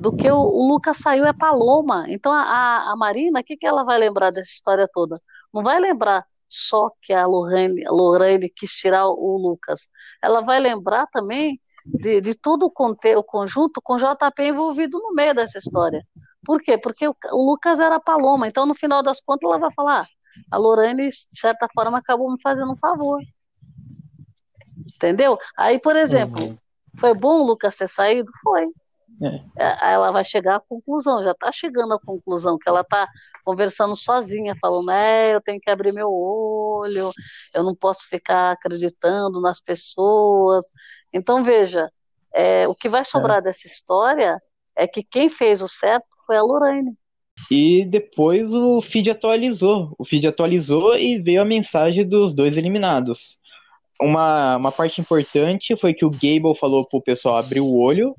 [0.00, 2.04] do que o, o, Lucas saiu é Paloma.
[2.08, 5.20] Então a, a Marina, o que, que ela vai lembrar dessa história toda?
[5.52, 9.88] Não vai lembrar só que a Lorraine, a Lorraine quis tirar o Lucas.
[10.22, 15.12] Ela vai lembrar também de, de todo o, conte, o conjunto com JP envolvido no
[15.14, 16.04] meio dessa história.
[16.44, 16.78] Por quê?
[16.78, 18.48] Porque o, o Lucas era Paloma.
[18.48, 20.06] Então, no final das contas, ela vai falar: ah,
[20.50, 23.20] a Lorraine, de certa forma, acabou me fazendo um favor.
[24.94, 25.38] Entendeu?
[25.56, 26.58] Aí, por exemplo, uhum.
[26.98, 28.30] foi bom o Lucas ter saído?
[28.42, 28.66] Foi.
[29.20, 29.64] É.
[29.64, 33.08] é ela vai chegar à conclusão, já está chegando à conclusão, que ela está
[33.44, 37.10] conversando sozinha, falando, é, eu tenho que abrir meu olho,
[37.54, 40.66] eu não posso ficar acreditando nas pessoas.
[41.12, 41.90] Então, veja,
[42.32, 43.42] é, o que vai sobrar é.
[43.42, 44.40] dessa história
[44.76, 46.96] é que quem fez o certo foi a Lorraine.
[47.50, 49.94] E depois o feed atualizou.
[49.98, 53.38] O feed atualizou e veio a mensagem dos dois eliminados.
[54.00, 58.14] Uma, uma parte importante foi que o Gable falou pro pessoal abrir o olho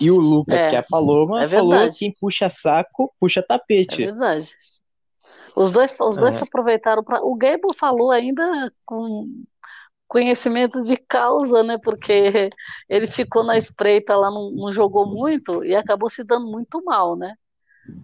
[0.00, 3.42] e o Lucas, é, que é a Paloma, é falou que quem puxa saco, puxa
[3.42, 4.02] tapete.
[4.02, 4.50] É verdade.
[5.54, 6.38] Os dois, os dois é.
[6.38, 7.22] se aproveitaram para.
[7.22, 9.26] O Gable falou ainda com
[10.08, 11.78] conhecimento de causa, né?
[11.82, 12.50] Porque
[12.88, 17.16] ele ficou na espreita lá, não, não jogou muito e acabou se dando muito mal,
[17.16, 17.34] né?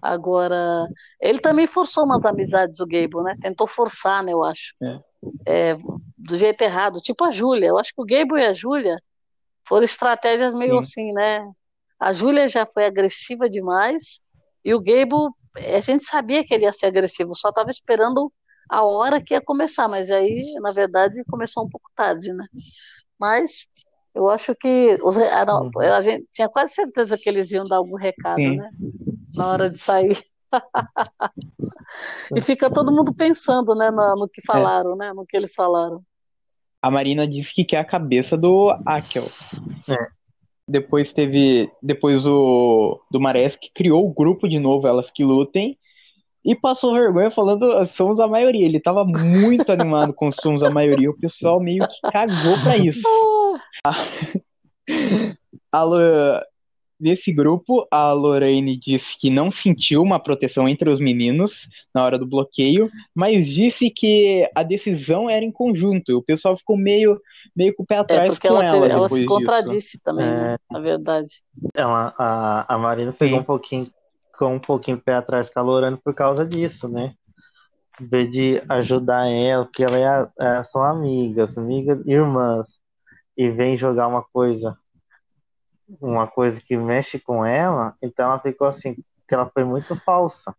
[0.00, 0.86] Agora,
[1.20, 3.36] ele também forçou umas amizades, o Gable, né?
[3.40, 4.32] Tentou forçar, né?
[4.32, 4.74] Eu acho.
[4.82, 5.00] É.
[5.46, 5.76] É,
[6.16, 7.68] do jeito errado, tipo a Júlia.
[7.68, 8.96] Eu acho que o Gable e a Júlia
[9.66, 10.78] foram estratégias meio Sim.
[10.78, 11.50] assim, né?
[11.98, 14.20] A Júlia já foi agressiva demais
[14.64, 18.32] e o Gable, a gente sabia que ele ia ser agressivo, só estava esperando
[18.68, 22.44] a hora que ia começar, mas aí, na verdade, começou um pouco tarde, né?
[23.18, 23.68] Mas
[24.14, 25.70] eu acho que os, a, uhum.
[25.80, 28.56] a gente tinha quase certeza que eles iam dar algum recado, Sim.
[28.56, 28.70] né?
[29.36, 30.16] Na hora de sair.
[32.34, 34.44] e fica todo mundo pensando, né, no, no que é.
[34.46, 34.96] falaram, é.
[34.96, 35.12] né?
[35.12, 36.02] No que eles falaram.
[36.82, 39.28] A Marina disse que quer a cabeça do Akel.
[39.88, 39.96] É.
[40.68, 41.70] Depois teve.
[41.82, 43.00] Depois o.
[43.10, 45.78] Do Marés que criou o grupo de novo, Elas Que Lutem.
[46.44, 48.64] E passou vergonha falando somos a maioria.
[48.64, 51.10] Ele tava muito animado com somos a maioria.
[51.10, 53.02] O pessoal meio que cagou pra isso.
[55.72, 56.46] A, a,
[56.98, 62.18] Nesse grupo, a Lorraine disse que não sentiu uma proteção entre os meninos na hora
[62.18, 66.10] do bloqueio, mas disse que a decisão era em conjunto.
[66.10, 67.20] E o pessoal ficou meio,
[67.54, 68.76] meio com o pé é, atrás é porque com ela.
[68.76, 70.50] Ela, ela se contradisse também, né, é...
[70.52, 71.28] né, na verdade.
[71.74, 73.86] Ela, a, a Marina pegou um pouquinho
[74.38, 77.14] com um pouquinho pé atrás com a Lorraine por causa disso, né?
[78.00, 82.66] Em vez de ajudar ela, porque ela é, é, são amigas, amigas, irmãs,
[83.36, 84.76] e vem jogar uma coisa
[86.00, 90.54] uma coisa que mexe com ela, então ela ficou assim, que ela foi muito falsa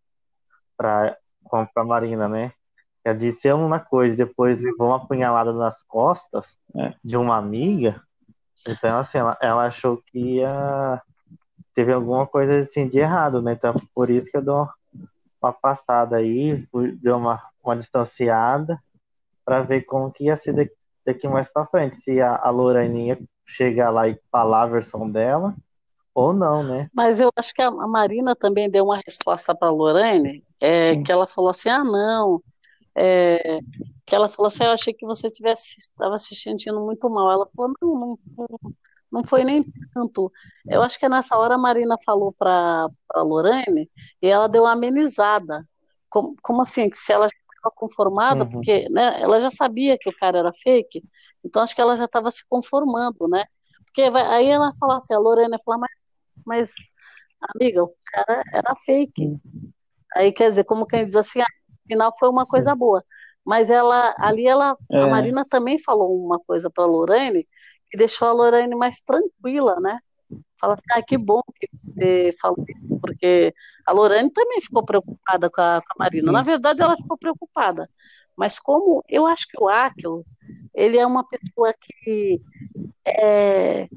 [0.76, 1.18] para
[1.76, 2.52] a Marina, né?
[3.04, 6.94] Ela disse uma coisa, depois levou uma apunhalada nas costas é.
[7.04, 8.02] de uma amiga.
[8.68, 11.02] Então, assim, ela, ela, achou que ia...
[11.74, 13.54] teve alguma coisa assim de errado, né?
[13.54, 14.68] Então, por isso que eu dou
[15.42, 16.68] uma passada aí,
[17.02, 18.78] deu uma, uma distanciada
[19.46, 20.74] para ver como que ia ser daqui,
[21.06, 21.96] daqui mais para frente.
[22.02, 25.56] Se a, a Lorraine ia chegar lá e falar a versão dela,
[26.13, 26.89] ou não, né?
[26.93, 31.12] Mas eu acho que a Marina também deu uma resposta para a Lorraine, é, que
[31.12, 32.41] ela falou assim, ah, não,
[32.95, 33.60] é,
[34.06, 37.31] que ela falou assim, eu achei que você tivesse estava se sentindo muito mal.
[37.31, 38.73] Ela falou, não, não,
[39.12, 40.31] não foi nem tanto.
[40.65, 43.89] Eu acho que nessa hora a Marina falou para a Lorraine
[44.21, 45.67] e ela deu uma amenizada.
[46.10, 46.89] Como, como assim?
[46.89, 47.27] Que se ela
[47.58, 48.50] estava conformada, uhum.
[48.50, 51.04] porque né, ela já sabia que o cara era fake,
[51.44, 53.46] então acho que ela já estava se conformando, né?
[53.86, 55.92] Porque vai, aí ela fala assim, a Lorena fala, mas,
[56.46, 56.74] mas
[57.56, 59.40] amiga, o cara era fake.
[60.16, 61.46] Aí quer dizer, como quem diz assim, ah,
[61.86, 63.04] afinal foi uma coisa boa.
[63.46, 65.02] Mas ela, ali ela, é.
[65.02, 67.48] a Marina também falou uma coisa para a Lorene
[67.90, 70.00] que deixou a Lorene mais tranquila, né?
[70.60, 73.54] Fala assim, ah, que bom que você falou isso, porque
[73.86, 76.32] a Lorene também ficou preocupada com a, com a Marina.
[76.32, 77.90] Na verdade, ela ficou preocupada.
[78.36, 80.24] Mas como eu acho que o Akel,
[80.76, 82.40] ele é uma pessoa que
[83.06, 83.88] é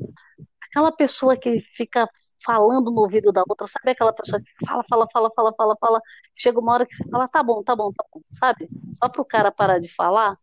[0.71, 2.09] aquela pessoa que fica
[2.45, 6.01] falando no ouvido da outra, sabe aquela pessoa que fala, fala, fala, fala, fala, fala,
[6.35, 8.69] chega uma hora que você fala, tá bom, tá bom, tá bom, sabe?
[8.95, 10.39] Só para o cara parar de falar.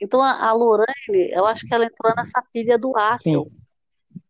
[0.00, 3.50] Então a, Lorraine, eu acho que ela entrou nessa pilha do Akel,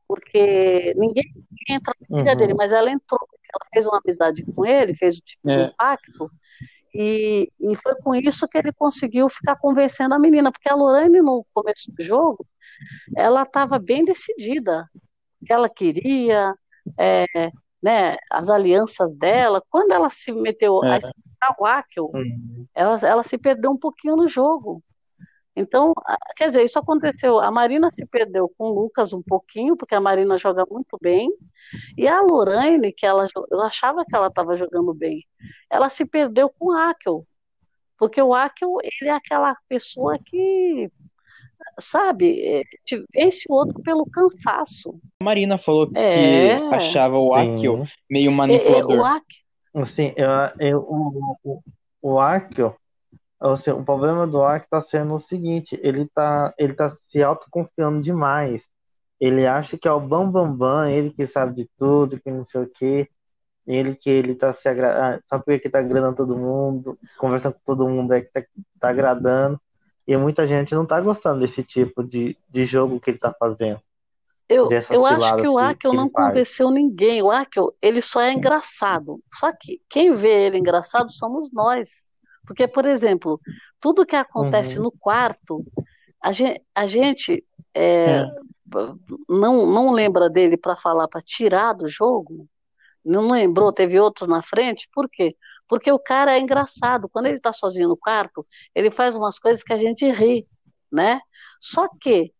[0.06, 1.24] porque ninguém
[1.68, 2.38] entra na pilha uhum.
[2.38, 3.20] dele, mas ela entrou,
[3.54, 5.66] ela fez uma amizade com ele, fez o tipo é.
[5.66, 6.30] de pacto,
[6.94, 11.20] e, e foi com isso que ele conseguiu ficar convencendo a menina, porque a Lorraine,
[11.20, 12.46] no começo do jogo,
[13.16, 14.88] ela estava bem decidida,
[15.44, 16.54] que ela queria,
[16.98, 17.26] é,
[17.82, 19.62] né, as alianças dela.
[19.70, 20.94] Quando ela se meteu é.
[20.94, 22.66] a escutar o Akel, uhum.
[22.74, 24.82] ela, ela se perdeu um pouquinho no jogo.
[25.58, 25.92] Então,
[26.36, 27.40] quer dizer, isso aconteceu.
[27.40, 31.30] A Marina se perdeu com o Lucas um pouquinho, porque a Marina joga muito bem.
[31.96, 35.24] E a Lorraine, que ela, eu achava que ela estava jogando bem,
[35.68, 37.26] ela se perdeu com o Akel.
[37.98, 40.88] Porque o Akel, ele é aquela pessoa que
[41.80, 42.64] sabe,
[43.12, 44.98] vence o outro pelo cansaço.
[45.20, 46.54] A Marina falou que é.
[46.74, 48.92] achava o Akio meio manipulador.
[48.92, 49.86] É, é, o Akio...
[49.86, 50.28] Sim, eu,
[50.58, 51.62] eu, o, o,
[52.00, 52.74] o Akio,
[53.40, 58.00] assim, o problema do Akio está sendo o seguinte, ele está ele tá se autoconfiando
[58.00, 58.64] demais.
[59.20, 62.44] Ele acha que é o bambambam, bam, bam, ele que sabe de tudo, que não
[62.44, 63.08] sei o quê.
[63.66, 67.88] Ele que ele tá se agradando, só porque tá agradando todo mundo, conversando com todo
[67.88, 68.42] mundo é que tá,
[68.80, 69.60] tá agradando.
[70.06, 73.80] E muita gente não tá gostando desse tipo de, de jogo que ele tá fazendo.
[74.48, 77.20] Eu, eu acho que o Akel não convenceu ninguém.
[77.20, 79.22] O Akel, ele só é engraçado.
[79.34, 82.10] Só que quem vê ele engraçado somos nós.
[82.48, 83.38] Porque, por exemplo,
[83.78, 84.84] tudo que acontece uhum.
[84.84, 85.62] no quarto,
[86.20, 87.44] a gente, a gente
[87.74, 88.26] é, é.
[89.28, 92.48] Não, não lembra dele para falar, para tirar do jogo.
[93.04, 94.88] Não lembrou, teve outros na frente.
[94.94, 95.36] Por quê?
[95.68, 97.06] Porque o cara é engraçado.
[97.10, 100.46] Quando ele está sozinho no quarto, ele faz umas coisas que a gente ri,
[100.90, 101.20] né?
[101.60, 102.32] Só que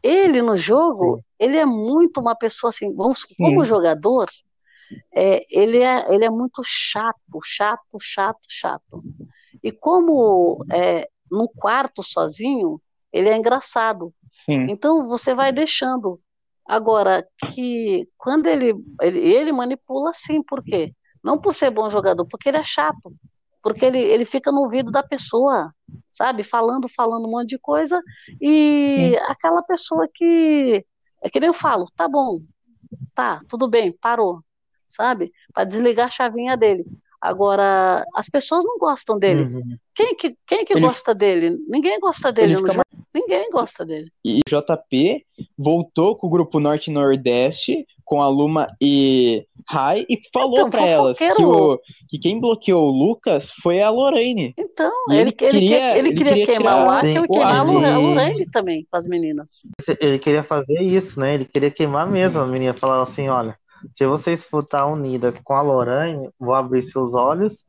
[0.00, 1.22] ele no jogo, Sim.
[1.40, 4.30] ele é muito uma pessoa assim, vamos, como jogador,
[5.14, 9.02] é, ele, é, ele é muito chato, chato, chato, chato.
[9.62, 12.80] E como é, no quarto sozinho,
[13.12, 14.12] ele é engraçado.
[14.44, 14.66] Sim.
[14.68, 16.20] Então você vai deixando.
[16.66, 20.94] Agora, que quando ele, ele, ele manipula sim, por quê?
[21.22, 23.12] Não por ser bom jogador, porque ele é chato.
[23.62, 25.74] Porque ele, ele fica no ouvido da pessoa,
[26.10, 26.42] sabe?
[26.42, 28.00] Falando, falando um monte de coisa.
[28.40, 29.24] E Sim.
[29.28, 30.84] aquela pessoa que.
[31.22, 32.40] É que nem eu falo, tá bom,
[33.14, 34.42] tá, tudo bem, parou,
[34.88, 35.30] sabe?
[35.52, 36.84] Para desligar a chavinha dele.
[37.20, 39.42] Agora, as pessoas não gostam dele.
[39.42, 39.76] Uhum.
[39.94, 40.80] Quem que, quem que ele...
[40.80, 41.58] gosta dele?
[41.68, 42.80] Ninguém gosta dele no jogo.
[43.12, 44.10] Ninguém gosta dele.
[44.24, 45.26] E JP
[45.58, 50.70] voltou com o grupo Norte e Nordeste com a Luma e Rai e falou então,
[50.70, 54.54] para elas que, o, que quem bloqueou o Lucas foi a Lorraine.
[54.56, 58.50] Então, ele, ele, queria, ele, ele, queria, queria queimar o Arthur e queimar a Lorraine
[58.50, 59.68] também com as meninas.
[60.00, 61.34] Ele queria fazer isso, né?
[61.34, 62.74] Ele queria queimar mesmo a menina.
[62.74, 63.56] Falar assim: olha,
[63.96, 67.64] se você escutar unida com a Lorraine, vou abrir seus olhos,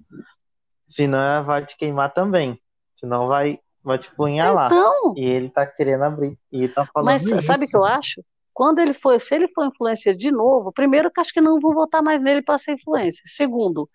[0.87, 2.59] senão ela vai te queimar também.
[2.99, 4.67] Senão vai, vai te punhalar.
[4.67, 5.13] Então...
[5.15, 6.37] E ele tá querendo abrir.
[6.51, 7.41] E tá falando Mas isso.
[7.41, 8.23] sabe o que eu acho?
[8.53, 11.73] Quando ele foi, se ele for influencer de novo, primeiro que acho que não vou
[11.73, 13.23] votar mais nele para ser influencer.
[13.25, 13.89] Segundo,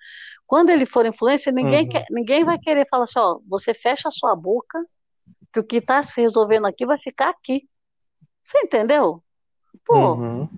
[0.46, 1.90] quando ele for influencer, ninguém, uhum.
[1.90, 4.82] quer, ninguém vai querer falar assim, ó, você fecha a sua boca,
[5.52, 7.68] que o que está se resolvendo aqui vai ficar aqui.
[8.42, 9.22] Você entendeu?
[9.84, 10.48] Pô, uhum.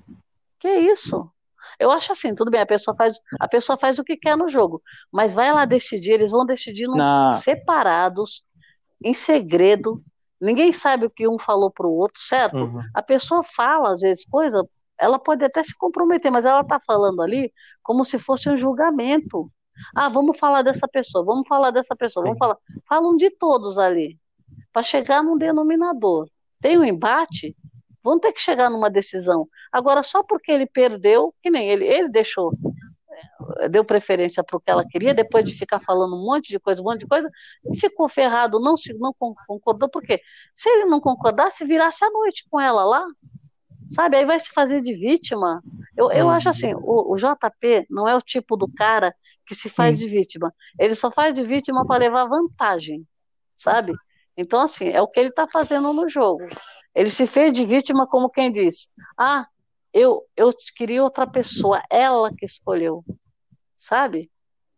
[0.58, 1.30] que isso?
[1.78, 4.48] Eu acho assim, tudo bem, a pessoa faz, a pessoa faz o que quer no
[4.48, 6.88] jogo, mas vai lá decidir, eles vão decidir
[7.34, 8.42] separados,
[9.02, 10.02] em segredo,
[10.40, 12.56] Ninguém sabe o que um falou para o outro, certo?
[12.56, 12.80] Uhum.
[12.94, 14.66] A pessoa fala, às vezes, coisa,
[14.98, 17.52] ela pode até se comprometer, mas ela está falando ali
[17.82, 19.50] como se fosse um julgamento.
[19.94, 22.56] Ah, vamos falar dessa pessoa, vamos falar dessa pessoa, vamos falar.
[22.88, 24.18] Falam de todos ali,
[24.72, 26.28] para chegar num denominador.
[26.60, 27.56] Tem um embate,
[28.08, 29.48] vão ter que chegar numa decisão.
[29.72, 32.52] Agora, só porque ele perdeu, que nem ele, ele deixou
[33.70, 36.80] deu preferência para o que ela queria, depois de ficar falando um monte de coisa,
[36.80, 37.28] um monte de coisa,
[37.66, 39.12] e ficou ferrado, não, se, não
[39.46, 40.20] concordou, porque
[40.54, 43.04] se ele não concordasse, virasse à noite com ela lá,
[43.88, 44.18] Sabe?
[44.18, 45.62] Aí vai se fazer de vítima.
[45.96, 46.80] Eu, eu acho assim, Uhum.
[46.84, 49.14] o, o JP não é o tipo do cara
[49.46, 50.54] que se faz de vítima.
[50.78, 53.06] Ele só faz de vítima para levar vantagem,
[53.56, 53.94] sabe?
[54.36, 56.46] Então, assim, é o que ele está fazendo no jogo.
[56.98, 59.46] Ele se fez de vítima como quem diz: Ah,
[59.94, 63.04] eu, eu queria outra pessoa, ela que escolheu,
[63.76, 64.28] sabe?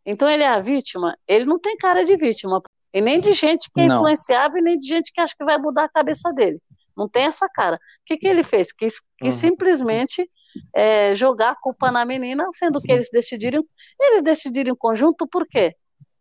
[0.04, 2.60] Então ele é a vítima, ele não tem cara de vítima,
[2.92, 3.96] e nem de gente que é Não.
[3.96, 6.60] influenciável, e nem de gente que acha que vai mudar a cabeça dele.
[6.94, 7.76] Não tem essa cara.
[7.76, 8.70] O que, que ele fez?
[8.70, 9.40] Quis, quis Uhum.
[9.40, 10.30] simplesmente
[10.74, 13.64] é, jogar a culpa na menina, sendo que eles decidiram,
[13.98, 15.74] eles decidiram em conjunto, por quê?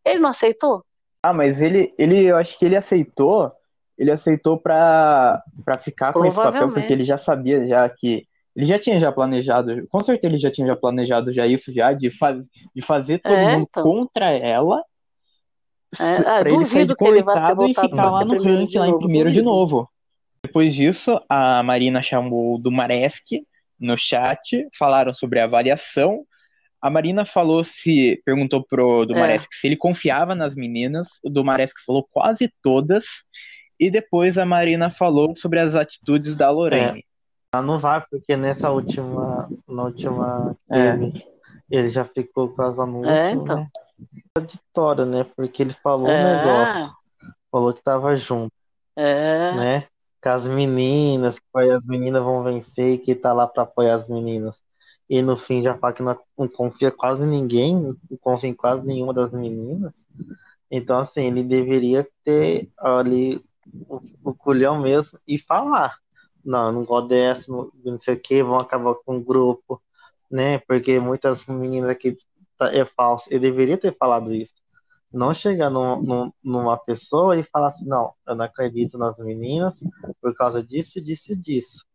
[0.06, 0.82] Ele não aceitou?
[1.26, 3.52] Ah, mas ele, ele, eu acho que ele aceitou,
[4.00, 8.26] ele aceitou pra, pra ficar com esse papel, porque ele já sabia já que,
[8.56, 11.94] ele já tinha já planejado, com certeza ele já tinha já planejado já isso já,
[11.94, 13.84] de, faz, de fazer todo É, mundo então.
[13.84, 14.82] contra ela,
[16.00, 18.42] É, ele sair duvido de que ele vá ser coitado e ficar para lá no
[18.44, 19.50] ranking, de lá em primeiro de duvido.
[19.50, 19.90] novo.
[20.44, 23.46] Depois disso, a Marina chamou o Dumaresque
[23.80, 26.26] no chat, falaram sobre a avaliação.
[26.82, 31.10] A Marina falou se, perguntou pro É, Dumaresque se ele confiava nas meninas.
[31.24, 33.06] O Dumaresque falou quase todas.
[33.80, 37.06] E depois a Marina falou sobre as atitudes da Lorraine.
[37.54, 40.96] Ela não vai, porque nessa última, na última É.
[40.96, 41.26] game,
[41.72, 43.56] ele já ficou quase no é, último, então.
[43.56, 43.68] né?
[44.36, 45.24] Contraditório, né?
[45.36, 46.92] Porque ele falou um É, negócio,
[47.52, 48.52] falou que tava junto,
[48.96, 49.88] é, né?
[50.22, 54.10] Com as meninas, que as meninas vão vencer e que tá lá pra apoiar as
[54.10, 54.62] meninas.
[55.10, 58.86] E no fim já fala que não, não confia quase ninguém, não confia em quase
[58.86, 59.92] nenhuma das meninas.
[60.70, 63.44] Então, assim, ele deveria ter ali
[63.88, 65.98] o, o culhão mesmo e falar.
[66.44, 69.82] Não, eu não gosto dessa, não, sei o que, vão acabar com o grupo,
[70.32, 70.60] né?
[70.60, 72.16] Porque muitas meninas aqui
[72.58, 73.26] tá- é falso.
[73.30, 74.54] Ele deveria ter falado isso.
[75.12, 79.74] Não chegar num- num- numa pessoa e falar assim, não, eu não acredito nas meninas
[80.22, 81.86] por causa disso, disso e disso.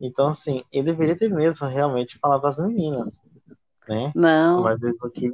[0.00, 3.12] Então, assim, ele deveria ter mesmo realmente falado das meninas,
[3.88, 4.12] né?
[4.14, 4.62] não.
[4.62, 5.32] Mas eles não quis.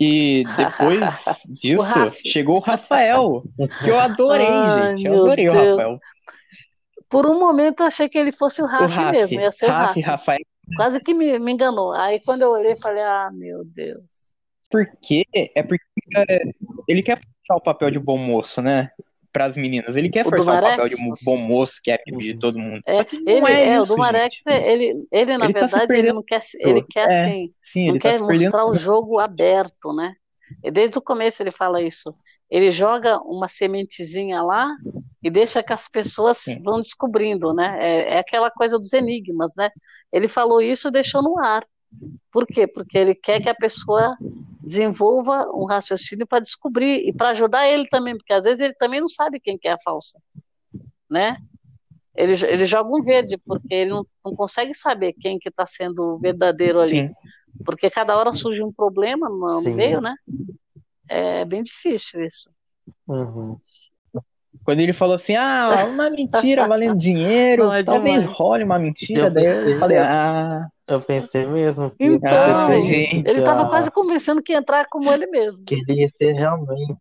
[0.00, 1.00] E depois
[1.46, 2.28] O disso, Rafi.
[2.28, 3.42] chegou o Rafael,
[3.82, 5.06] que eu adorei, Ai, gente.
[5.06, 5.76] Eu adorei o Deus.
[5.76, 5.98] Rafael.
[7.08, 9.68] Por um momento eu achei que ele fosse o O Rafi, mesmo, ia ser o
[9.68, 10.00] Rafi.
[10.00, 10.40] Rafael.
[10.76, 11.92] Quase que me, me enganou.
[11.92, 14.30] Aí quando eu olhei, falei, ah, meu Deus.
[14.70, 15.26] Por quê?
[15.54, 15.84] É porque
[16.88, 18.90] ele quer forçar o papel de bom moço, né?
[19.32, 19.96] Para as meninas.
[19.96, 21.20] Ele quer O forçar o papel de Dumarex?
[21.22, 22.82] bom moço, que é de todo mundo.
[22.86, 24.50] É, ele, é é, o Dumarex, gente.
[24.50, 27.88] ele, ele na Ele tá verdade, ele perdendo não quer, ele quer É, assim, sim,
[27.88, 28.54] não ele tá quer perdendo.
[28.54, 30.14] mostrar o jogo aberto, né?
[30.64, 32.14] E desde o começo ele fala isso.
[32.50, 34.68] Ele joga uma sementezinha lá
[35.22, 36.62] e deixa que as pessoas Sim.
[36.64, 37.78] vão descobrindo, né?
[37.80, 39.70] É, é aquela coisa dos enigmas, né?
[40.12, 41.62] Ele falou isso e deixou no ar.
[42.32, 42.66] Por quê?
[42.66, 44.16] Porque ele quer que a pessoa
[44.62, 49.00] desenvolva um raciocínio para descobrir e para ajudar ele também, porque às vezes ele também
[49.00, 50.20] não sabe quem que é a falsa,
[51.08, 51.36] né?
[52.14, 56.18] Ele, ele joga um verde, porque ele não, não consegue saber quem que está sendo
[56.18, 57.08] verdadeiro ali.
[57.08, 57.12] Sim.
[57.64, 59.74] Porque cada hora surge um problema no, Sim.
[59.74, 60.14] meio, né?
[61.08, 62.50] É bem difícil isso.
[63.06, 63.56] Uhum.
[64.64, 68.36] Quando ele falou assim, ah, uma mentira valendo dinheiro, Não, é talvez demais.
[68.36, 73.26] role uma mentira, Eu daí eu falei, ah, Eu pensei mesmo que Então, ah, gente.
[73.26, 75.64] ele estava quase convencendo que ia entrar como ele mesmo.
[75.64, 76.96] que ele ia ser realmente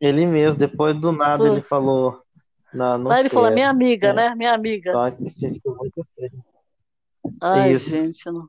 [0.00, 0.56] ele mesmo.
[0.56, 2.20] Depois do nada ele falou,
[2.72, 4.12] não, não Aí ele falou, minha amiga, É.
[4.14, 4.34] né?
[4.34, 4.92] Minha amiga.
[4.92, 6.44] Só que você ficou muito feio.
[7.42, 7.90] Ai, Isso.
[7.90, 8.48] gente, não.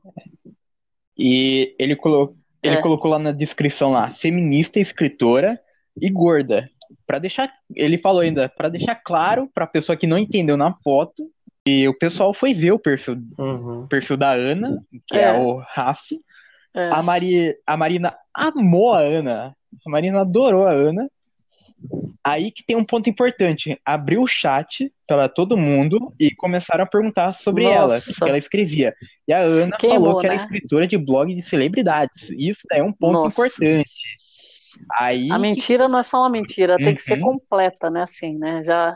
[1.18, 2.34] E ele, colo...
[2.62, 2.80] ele É.
[2.82, 5.60] colocou lá na descrição lá, feminista, escritora
[6.00, 6.68] e gorda.
[7.06, 11.30] Pra deixar, ele falou ainda, pra deixar claro pra pessoa que não entendeu na foto,
[11.66, 13.82] e o pessoal foi ver o perfil, Uhum.
[13.82, 15.32] o perfil da Ana, que é, É.
[15.38, 16.12] o Raf.
[16.74, 16.88] É.
[16.90, 17.56] A, Mari...
[17.66, 19.56] a Marina amou a Ana.
[19.86, 21.10] A Marina adorou a Ana.
[22.22, 23.80] Aí que tem um ponto importante.
[23.84, 28.22] Abriu o chat para todo mundo e começaram a perguntar sobre ela, o Nossa.
[28.24, 28.94] que ela escrevia.
[29.26, 30.42] E a Ana queimou, falou que era né?
[30.42, 32.28] escritora de blog de celebridades.
[32.30, 33.40] Isso é um ponto Nossa.
[33.42, 33.90] importante.
[34.92, 37.38] Aí A mentira não é só uma mentira, tem que ser Uhum.
[37.38, 38.02] completa, né?
[38.02, 38.62] Assim, né?
[38.62, 38.94] Já.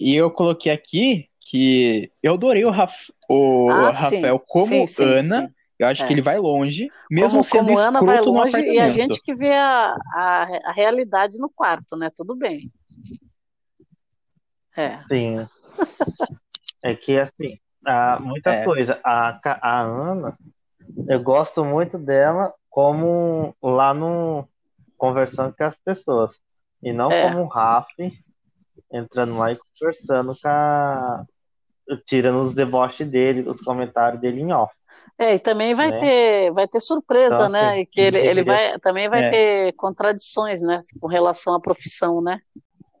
[0.00, 3.10] e eu coloquei aqui que eu adorei o, Raf...
[3.28, 4.16] o Ah, sim.
[4.16, 5.46] Rafael como Sim, sim, Ana.
[5.48, 5.54] sim.
[5.78, 6.06] Eu acho É.
[6.06, 9.34] que ele vai longe, mesmo Como, sendo como Ana vai longe e a gente que
[9.34, 12.10] vê a, a, a realidade no quarto, né?
[12.16, 12.72] Tudo bem.
[14.76, 15.02] É.
[15.04, 15.36] Sim.
[16.82, 18.64] É que assim, há muitas É.
[18.64, 18.96] coisas.
[19.04, 20.36] A, a Ana,
[21.08, 24.48] eu gosto muito dela como lá no
[24.96, 26.30] conversando com as pessoas.
[26.82, 27.22] E não É.
[27.30, 27.88] como o Raf
[28.92, 31.24] entrando lá e conversando com a.
[32.06, 34.74] Tirando os deboches dele, os comentários dele em off.
[35.18, 35.98] É, e também vai Né?
[35.98, 37.68] ter, vai ter surpresa, Então, né?
[37.70, 39.28] assim, E que ele, ele vai, também vai É.
[39.30, 40.78] ter contradições, né?
[41.00, 42.38] Com relação à profissão, né?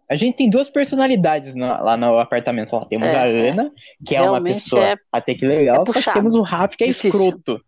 [0.08, 2.74] A gente tem duas personalidades na- lá no apartamento.
[2.74, 3.24] Lá temos É, a.
[3.24, 3.72] Ana,
[4.06, 6.86] que é uma pessoa é- até que legal, é só temos o Rafa, que é
[6.86, 7.20] Difícil.
[7.20, 7.60] escroto.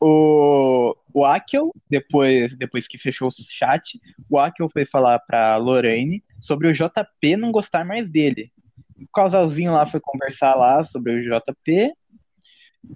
[0.00, 6.22] O, o Akel, depois, depois que fechou o chat, o Akel foi falar pra Lorraine
[6.42, 8.50] sobre o JP não gostar mais dele.
[9.00, 11.92] O casalzinho lá foi conversar lá sobre o JP.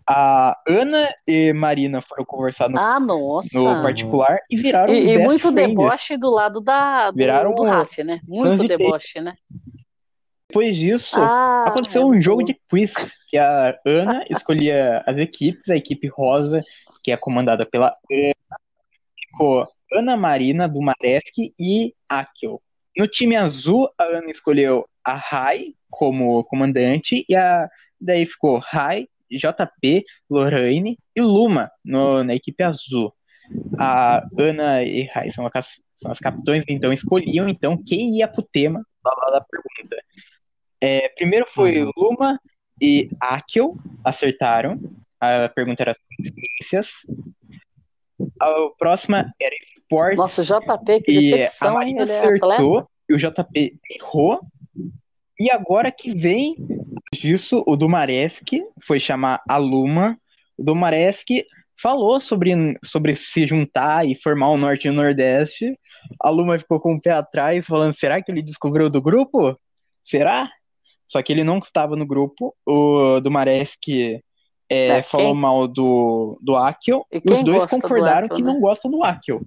[0.09, 3.57] A Ana e Marina foram conversar no, Ah, nossa.
[3.59, 5.69] no particular e viraram E, e muito friends.
[5.69, 8.21] deboche do lado da, do, Viraram do Raf, né?
[8.27, 9.37] Muito de deboche, né?
[10.49, 12.47] Depois disso, Ah, aconteceu um jogo bom.
[12.47, 12.93] de quiz,
[13.31, 16.63] que a Ana escolhia as equipes, a equipe rosa,
[17.05, 18.59] que é comandada pela Ana,
[19.21, 22.61] ficou Ana Marina, Dumaresque e Akel.
[22.97, 27.69] No time azul, a Ana escolheu a Rai como comandante, e a
[28.01, 33.13] daí ficou Rai, JP, Lorraine e Luma no- na equipe azul.
[33.79, 38.43] A Ana e Rai são, a- são as capitães, então escolhiam então quem ia pro
[38.43, 39.97] tema lá lá da pergunta.
[40.81, 41.91] É, primeiro foi Uhum.
[41.97, 42.39] Luma
[42.81, 44.79] e Akel, acertaram.
[45.21, 46.89] A pergunta era sobre ciências.
[48.41, 50.17] A próxima era esporte.
[50.17, 51.75] Nossa, o JP, que E a decepção?
[51.75, 54.41] Marina Ele é acertou e o JP errou.
[55.39, 56.57] E agora que vem
[57.13, 60.19] disso, o Dumaresque foi chamar a Luma.
[60.57, 61.45] O Dumaresque
[61.81, 62.53] falou sobre,
[62.85, 65.79] sobre se juntar e formar o Norte e o Nordeste.
[66.21, 69.59] A Luma ficou com o pé atrás, falando: será que ele descobriu do grupo?
[70.03, 70.49] Será?
[71.07, 72.55] Só que ele não estava no grupo.
[72.67, 74.21] O Dumaresque
[74.69, 77.07] é, É, falou quem- mal do, do Akel.
[77.13, 78.53] E E, os dois concordaram Akel, que né?
[78.53, 79.41] não gostam do Akel.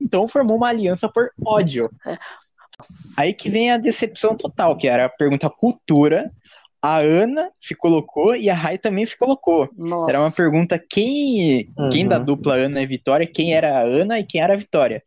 [0.00, 1.90] Então formou uma aliança por ódio.
[2.04, 3.14] Nossa.
[3.18, 6.30] Aí que vem a decepção total, que era a pergunta cultura.
[6.82, 9.70] A Ana se colocou e a Rai também se colocou.
[9.74, 10.10] Nossa.
[10.10, 12.08] Era uma pergunta quem, quem Uhum.
[12.08, 15.02] da dupla Ana e Vitória, quem era a Ana e quem era a Vitória.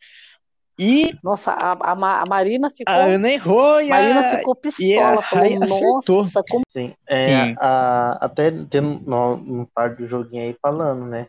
[0.79, 2.93] E Nossa, a, a, a Marina ficou.
[2.93, 4.23] a Ana errou e Marina a...
[4.37, 5.99] ficou a pistola, acertou.
[6.07, 7.55] nossa, como Sim, é, Sim.
[7.59, 11.27] a- até tem no, no parte do joguinho aí falando, né?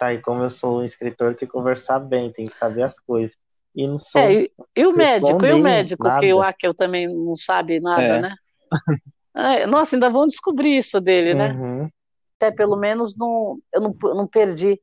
[0.00, 3.36] Aí, como eu sou um escritor, tem que conversar bem, tem que saber as coisas.
[3.76, 4.20] E não sou.
[4.20, 6.36] É, e, e o médico, e o médico, que nada.
[6.36, 8.20] o Akel também não sabe nada, É.
[8.20, 8.34] né?
[9.36, 11.52] É, nossa, ainda vão descobrir isso dele, né?
[11.52, 11.88] Uhum.
[12.36, 14.80] Até pelo menos não, eu não, não perdi,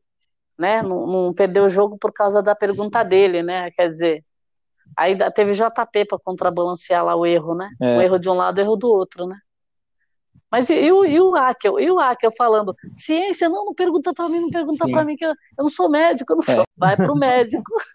[0.58, 0.82] né?
[0.82, 3.70] Não, não perdeu o jogo por causa da pergunta dele, né?
[3.72, 4.24] Quer dizer,
[4.98, 7.70] aí teve JP para contrabalancear lá o erro, né?
[7.82, 7.98] É.
[7.98, 9.38] O erro de um lado, o erro do outro, né?
[10.52, 14.14] Mas e, e o, e o Akel, e o Akel falando, ciência, não, não pergunta
[14.14, 16.62] para mim, não pergunta para mim, que eu, eu não sou médico, eu não sou.
[16.62, 16.64] É.
[16.78, 17.64] Vai pro médico.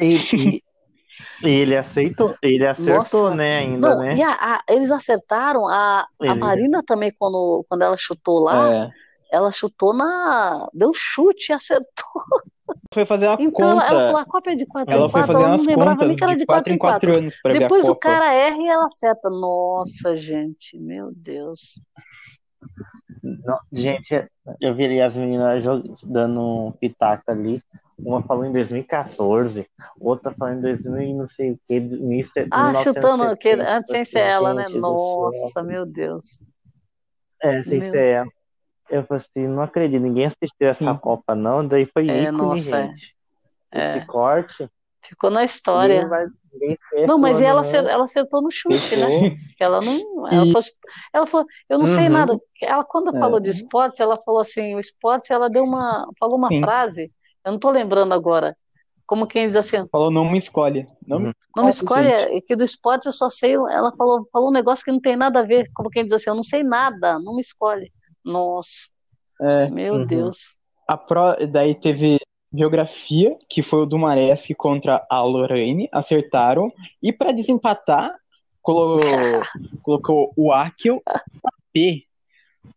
[0.00, 0.62] E, e-
[1.42, 3.34] ele aceitou, ele acertou, Nossa.
[3.36, 4.16] né, ainda, Não, né?
[4.16, 8.72] e a- a- eles acertaram, a, a Ele- Marina também, quando, quando ela chutou lá,
[8.74, 8.90] É.
[9.30, 10.68] ela chutou na.
[10.72, 12.22] Deu chute e acertou.
[12.92, 13.92] Foi fazer uma Então ela, conta.
[13.94, 15.90] ela falou: a Copa é de 4 Ela em foi 4, fazer ela não lembrava
[15.92, 17.18] contas nem que era de de 4 4 em em 4 4.
[17.18, 19.30] anos pra ver a Depois o cara erra e ela acerta.
[19.30, 21.80] Nossa, gente, meu Deus.
[23.22, 24.26] Não, gente,
[24.60, 25.62] eu vi as meninas
[26.02, 27.62] dando pitaco ali.
[27.98, 29.66] Uma falou em 2014,
[29.98, 31.82] outra falou em 2000 e não sei o que.
[32.50, 34.66] Ah, chutando que, antes sem ser ela, né?
[34.68, 36.44] Nossa, meu Deus.
[37.42, 38.26] É, sem Meu- ser ela.
[38.88, 40.98] Eu falei assim, não acredito, ninguém assistiu essa Sim.
[40.98, 41.66] Copa, não.
[41.66, 42.86] Daí foi É, ícone, nossa, é.
[42.88, 43.16] gente.
[43.72, 43.96] É.
[43.98, 44.68] Esse corte,
[45.02, 46.08] Ficou na ninguém história.
[46.08, 46.26] vai.
[46.52, 47.74] Ninguém Não, mas e ela, não.
[47.90, 49.06] ela acertou no chute, né?
[49.06, 49.38] Ficou.
[49.56, 50.26] Que ela não.
[50.26, 50.66] Ela E- falou,
[51.12, 52.12] ela falou, eu não sei Uhum.
[52.12, 52.40] nada.
[52.62, 53.18] Ela, quando É.
[53.18, 56.08] falou de esporte, ela falou assim: o esporte, ela deu uma.
[56.18, 56.60] Falou uma Sim.
[56.60, 57.12] frase,
[57.44, 58.56] eu não tô lembrando agora.
[59.06, 60.84] Como quem diz assim, Falou, não me escolhe.
[61.06, 61.32] Não me Uhum.
[61.56, 62.38] não me escolhe, escolhe, gente.
[62.38, 63.54] é que do esporte eu só sei.
[63.54, 65.70] Ela falou, falou um negócio que não tem nada a ver.
[65.72, 67.92] Como quem diz assim, eu não sei nada, não me escolhe.
[68.26, 68.88] Nossa,
[69.40, 70.06] É, meu Uhum.
[70.06, 70.58] Deus.
[70.88, 71.36] a pro...
[71.50, 72.18] Daí teve
[72.52, 76.70] geografia, que foi o Dumaresque contra a Lorraine, acertaram.
[77.02, 78.14] E pra desempatar,
[78.62, 78.98] colo...
[79.82, 81.02] colocou o Akel
[81.72, 82.02] P.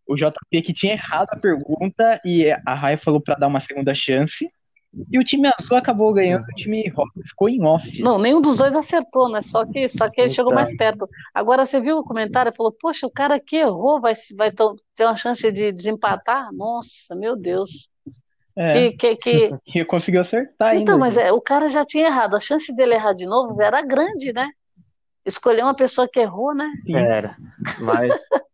[0.06, 3.94] O JP que tinha errado a pergunta e a Rai falou pra dar uma segunda
[3.94, 4.48] chance.
[5.10, 6.92] E o time azul acabou ganhando, o time
[7.24, 8.02] ficou em off.
[8.02, 9.40] Não, nenhum dos dois acertou, né?
[9.40, 10.60] Só que, só que ele chegou Então.
[10.62, 11.08] mais perto.
[11.32, 12.52] Agora, você viu o comentário?
[12.52, 16.52] Falou, poxa, o cara que errou vai, se- vai ter uma chance de desempatar?
[16.52, 17.88] Nossa, meu Deus.
[18.56, 19.56] É, Que, que, que...
[19.78, 20.82] e conseguiu acertar ainda.
[20.82, 21.24] Então, mas gente.
[21.26, 22.34] é, o cara já tinha errado.
[22.34, 24.50] A chance dele errar de novo era grande, né?
[25.24, 26.68] Escolher uma pessoa que errou, né?
[26.84, 26.96] Sim.
[26.96, 27.36] Era.
[27.80, 28.12] Mas.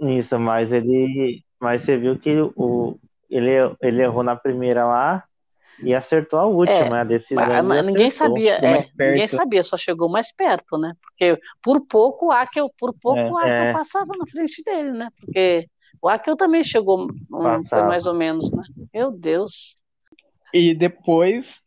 [0.00, 1.42] Isso, mas ele.
[1.60, 2.98] Mas você viu que o,
[3.30, 3.50] ele,
[3.82, 5.22] ele errou na primeira lá
[5.82, 7.44] e acertou a última, a decisão.
[7.82, 8.36] Ninguém acertou.
[8.36, 10.92] sabia, é, ninguém sabia, só chegou mais perto, né?
[11.02, 13.70] Porque por pouco o Akel, por pouco É.
[13.70, 13.72] É.
[13.72, 15.08] passava na frente dele, né?
[15.20, 15.66] Porque
[16.00, 18.62] o Akel também chegou, hum, foi mais ou menos, né?
[18.92, 19.76] Meu Deus.
[20.52, 21.60] E depois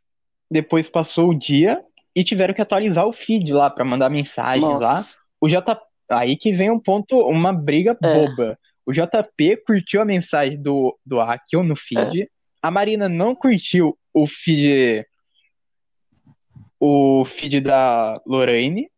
[0.49, 1.84] depois passou o dia
[2.16, 4.95] e tiveram que atualizar o feed lá para mandar mensagem lá.
[4.95, 5.18] Nossa.
[5.39, 5.80] O J...
[6.10, 8.14] Aí que vem um ponto, uma briga É.
[8.14, 8.58] boba.
[8.86, 12.30] O JP curtiu a mensagem do, do Akio no feed.
[12.68, 15.05] A Marina não curtiu o feed.
[16.78, 18.89] O feed da Lorraine.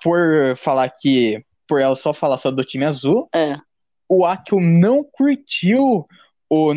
[0.00, 1.44] Por falar que.
[1.68, 3.28] Por ela só falar só do time azul.
[3.34, 3.56] É.
[4.08, 6.06] O Akio não curtiu
[6.48, 6.72] o,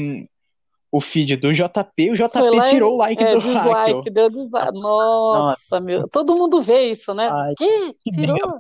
[0.91, 2.09] o feed do JP.
[2.09, 3.51] O JP Foi lá tirou o like É, do Akio.
[3.53, 4.71] dislike, deu dislike.
[4.73, 6.07] Nossa, meu.
[6.09, 7.29] Todo mundo vê isso, né?
[7.31, 7.93] Ai, Que?
[8.03, 8.59] que Tirou?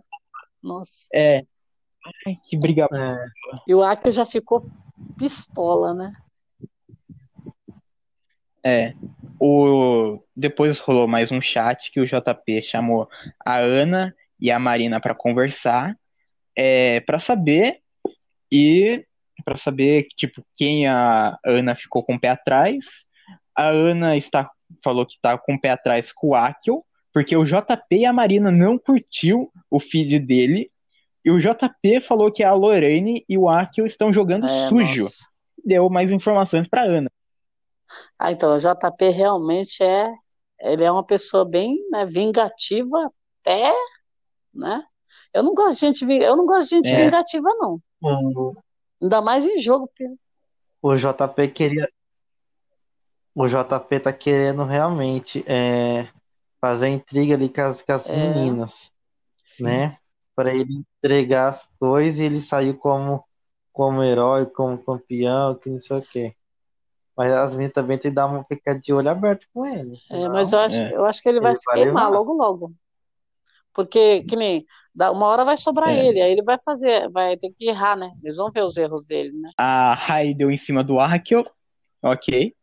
[0.61, 1.07] Nossa.
[1.11, 1.41] É.
[2.27, 2.87] Ai, que briga.
[2.93, 3.15] É,
[3.67, 4.63] E o Akio já ficou
[5.17, 6.13] pistola, né?
[8.63, 8.93] É.
[9.39, 10.19] O...
[10.35, 13.07] Depois rolou mais um chat que o JP chamou
[13.45, 15.95] a Ana e a Marina para conversar,
[16.55, 17.79] é, para saber
[18.51, 19.05] e
[19.43, 22.85] para saber tipo quem a Ana ficou com o pé atrás.
[23.55, 24.49] A Ana está
[24.83, 26.83] falou que está com o pé atrás com o Akio,
[27.13, 30.69] porque o JP e a Marina não curtiu o feed dele.
[31.23, 35.03] E o JP falou que a Lorraine e o Akio estão jogando É, sujo.
[35.03, 35.25] nossa.
[35.65, 37.11] Deu mais informações para Ana.
[38.19, 40.13] Ah, então, o JP realmente é,
[40.59, 43.09] ele é uma pessoa bem, né, vingativa
[43.41, 43.73] até,
[44.53, 44.83] né?
[45.33, 46.97] Eu não gosto de gente, eu não gosto de gente É.
[47.05, 47.81] vingativa, não.
[48.01, 48.53] o,
[49.01, 50.17] Ainda mais em jogo, Pedro.
[50.81, 51.89] o JP queria.
[53.33, 56.09] O JP tá querendo realmente é,
[56.59, 58.15] fazer intriga ali com as, com as É.
[58.17, 58.91] meninas,
[59.59, 59.97] né?
[60.35, 63.23] Para ele entregar as coisas e ele saiu como,
[63.71, 66.35] como herói, como campeão, que não sei o quê.
[67.19, 69.93] Mas as meninas também tem que dar uma ficar de olho aberto com ele.
[70.09, 70.95] É, senão- mas eu acho, é.
[70.95, 72.17] eu acho que ele vai Ele se vai queimar levar.
[72.19, 72.73] logo, logo.
[73.73, 74.65] Porque, que nem,
[74.95, 76.07] dá- uma hora vai sobrar É.
[76.07, 78.11] ele, aí ele vai fazer, vai ter que errar, né?
[78.23, 79.51] Eles vão ver os erros dele, né?
[79.57, 81.45] A Rai deu em cima do Akio.
[82.01, 82.55] Ok.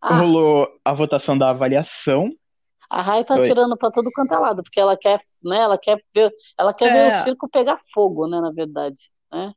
[0.00, 2.30] Ah, Rolou a votação da avaliação.
[2.90, 3.46] a Rai tá Oi.
[3.46, 5.58] tirando pra todo quanto é lado, porque ela quer, né?
[5.58, 7.08] Ela quer ver, ela quer ver É.
[7.08, 8.40] o circo pegar fogo, né?
[8.40, 9.52] Na verdade, né?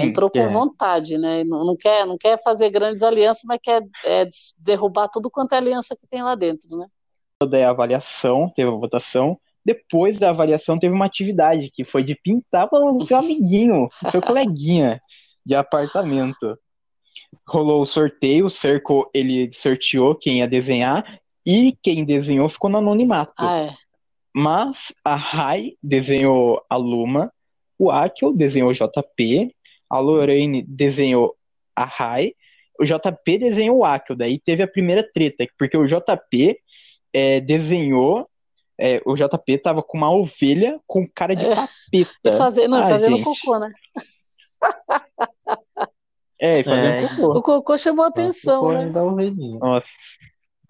[0.00, 0.48] Sim, Entrou com é.
[0.48, 1.44] vontade, né?
[1.44, 4.26] Não, não quer, não quer fazer grandes alianças, mas quer é,
[4.58, 6.86] derrubar tudo quanto é aliança que tem lá dentro, né?
[7.48, 9.38] Daí a avaliação, teve a votação.
[9.64, 14.20] Depois da avaliação, teve uma atividade que foi de pintar o seu amiguinho, o seu
[14.20, 15.00] coleguinha
[15.44, 16.58] de apartamento.
[17.46, 22.78] Rolou o sorteio, o Cerco ele sorteou quem ia desenhar e quem desenhou ficou no
[22.78, 23.32] anonimato.
[23.38, 23.74] Ah, é.
[24.34, 27.32] Mas a Rai desenhou a Luma,
[27.78, 29.54] o Akio desenhou o JP,
[29.90, 31.36] a Lorraine desenhou
[31.74, 32.32] a Rai,
[32.80, 34.14] o JP desenhou o Akio.
[34.16, 36.56] Daí teve a primeira treta, porque o JP
[37.12, 38.26] é, desenhou.
[38.82, 41.52] é, o JP tava com uma ovelha com cara de É.
[41.92, 42.38] E capeta.
[42.38, 43.24] fazer, não, Ah, fazendo gente.
[43.24, 43.68] cocô, né?
[46.40, 47.08] É, e fazendo É.
[47.08, 47.38] cocô.
[47.38, 48.88] O cocô chamou a atenção, Foi né?
[48.88, 49.58] da ovelhinha.
[49.58, 49.88] Nossa,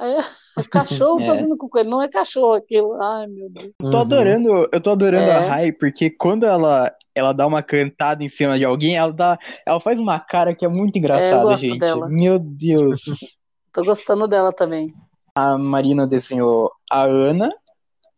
[0.01, 0.17] Aí,
[0.57, 1.27] o cachorro É.
[1.27, 2.95] fazendo cocô, ele não é cachorro aquilo.
[3.03, 3.67] Ai, meu Deus.
[3.83, 4.01] eu tô Uhum.
[4.01, 5.47] adorando, eu tô adorando a É.
[5.49, 9.79] Rai, porque quando ela, ela dá uma cantada em cima de alguém, ela dá, ela
[9.79, 11.79] faz uma cara que é muito engraçada, gosto gente.
[11.79, 12.09] dela.
[12.09, 13.01] Meu Deus.
[13.73, 14.93] Tô gostando dela também.
[15.35, 17.53] A Marina desenhou a Ana,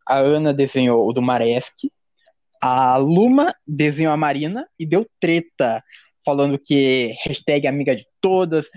[0.09, 1.75] a Ana desenhou o do Maresk,
[2.61, 5.83] a Luma desenhou a Marina e deu treta,
[6.25, 8.69] falando que hashtag amiga de todas,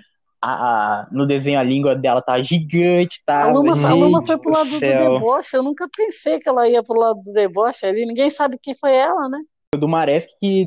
[0.41, 3.43] a, a- no desenho a língua dela tá gigante, tá?
[3.43, 5.13] A Luma, a Luma foi pro do lado do céu.
[5.13, 5.55] deboche.
[5.57, 8.05] Eu nunca pensei que ela ia pro lado do deboche ali.
[8.05, 9.39] Ninguém sabe quem foi ela, né?
[9.75, 10.65] O do Maresk que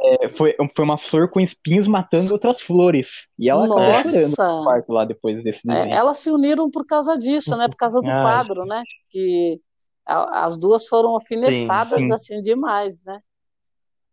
[0.00, 3.26] é, foi, foi uma flor com espinhos matando outras flores.
[3.38, 4.36] E ela Nossa!
[4.36, 5.94] quarto lá depois desse É, desenho.
[5.94, 7.68] elas se uniram por causa disso, né?
[7.68, 8.22] Por causa do Ai.
[8.22, 8.82] quadro, né?
[9.10, 9.60] Que
[10.06, 12.12] a- as duas foram alfinetadas sim.
[12.12, 13.18] assim demais, né?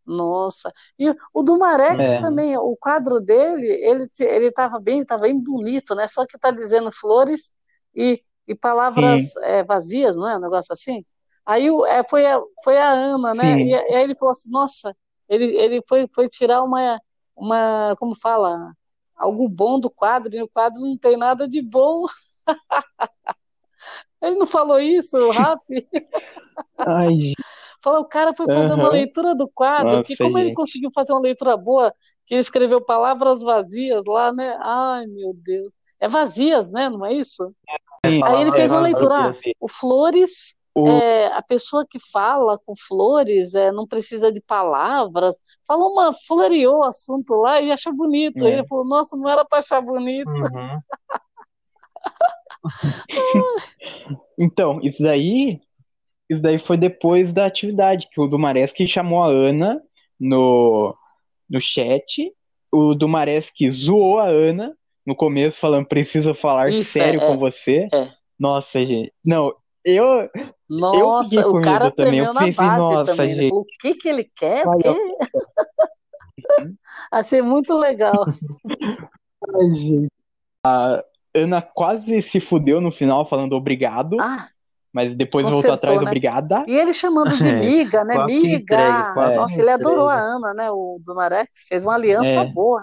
[0.06, 0.72] Nossa.
[1.00, 2.22] E o do Marex É.
[2.22, 6.08] também, o quadro dele, ele ele estava bem, tava bem bonito, né?
[6.08, 7.54] Só que tá dizendo flores
[7.96, 10.38] e, e palavras é, vazias, não é?
[10.38, 11.04] Um negócio assim.
[11.46, 13.60] Aí é, foi, a, foi a Ana, né?
[13.62, 14.96] E, e aí ele falou assim, nossa,
[15.30, 17.00] ele, ele foi, foi tirar uma,
[17.36, 18.72] uma, como fala,
[19.16, 22.06] algo bom do quadro, e o quadro não tem nada de bom.
[24.22, 25.88] Ele não falou isso, Rafi?
[26.80, 27.34] Ai,
[27.86, 28.94] Falou, o cara foi fazer uma Aham.
[28.94, 31.94] leitura do quadro, Nossa, que como ele conseguiu fazer uma leitura boa,
[32.26, 34.58] que ele escreveu palavras vazias lá, né?
[34.60, 35.72] Ai, meu Deus.
[36.00, 36.90] É vazias, né?
[36.90, 37.54] Não é isso?
[38.04, 38.24] Sim.
[38.24, 39.54] Aí ele fez uma leitura, ah, vazias.
[39.60, 45.38] o flores, O- é, a pessoa que fala com flores é, não precisa de palavras.
[45.68, 48.44] Falou uma, floreou o assunto lá e achou bonito.
[48.44, 48.48] É.
[48.48, 50.28] Aí ele falou, nossa, não era para achar bonito.
[50.28, 50.80] Uhum.
[54.38, 55.62] Então, isso daí,
[56.30, 59.82] isso daí foi depois da atividade, que o Dumaresque chamou a Ana
[60.20, 60.96] no,
[61.50, 62.32] no chat.
[62.72, 67.88] O Dumaresque zoou a Ana no começo falando, preciso falar Isso, sério é, com você.
[67.94, 68.10] é.
[68.40, 69.14] Nossa, gente.
[69.24, 69.54] Não,
[69.84, 70.30] eu.
[70.68, 73.32] Nossa, com o cara também, eu pensei, nossa, também.
[73.32, 73.54] Ele gente.
[73.54, 74.68] o que que ele quer?
[74.68, 74.90] O quê?
[77.12, 78.26] Achei muito legal.
[79.56, 80.12] Ai, gente.
[80.66, 81.04] A
[81.36, 84.50] Ana quase se fudeu no final falando obrigado, Ah,
[84.96, 86.10] mas depois voltou consertou, atrás do né?
[86.10, 86.64] obrigada.
[86.66, 88.16] E ele chamando de É, miga, né?
[88.16, 89.14] quase Miga.
[89.14, 90.16] quase Nossa, que ele adorou a.
[90.16, 90.72] Ana, né?
[90.72, 91.66] O do Marex.
[91.68, 92.46] Fez uma aliança É.
[92.46, 92.82] boa.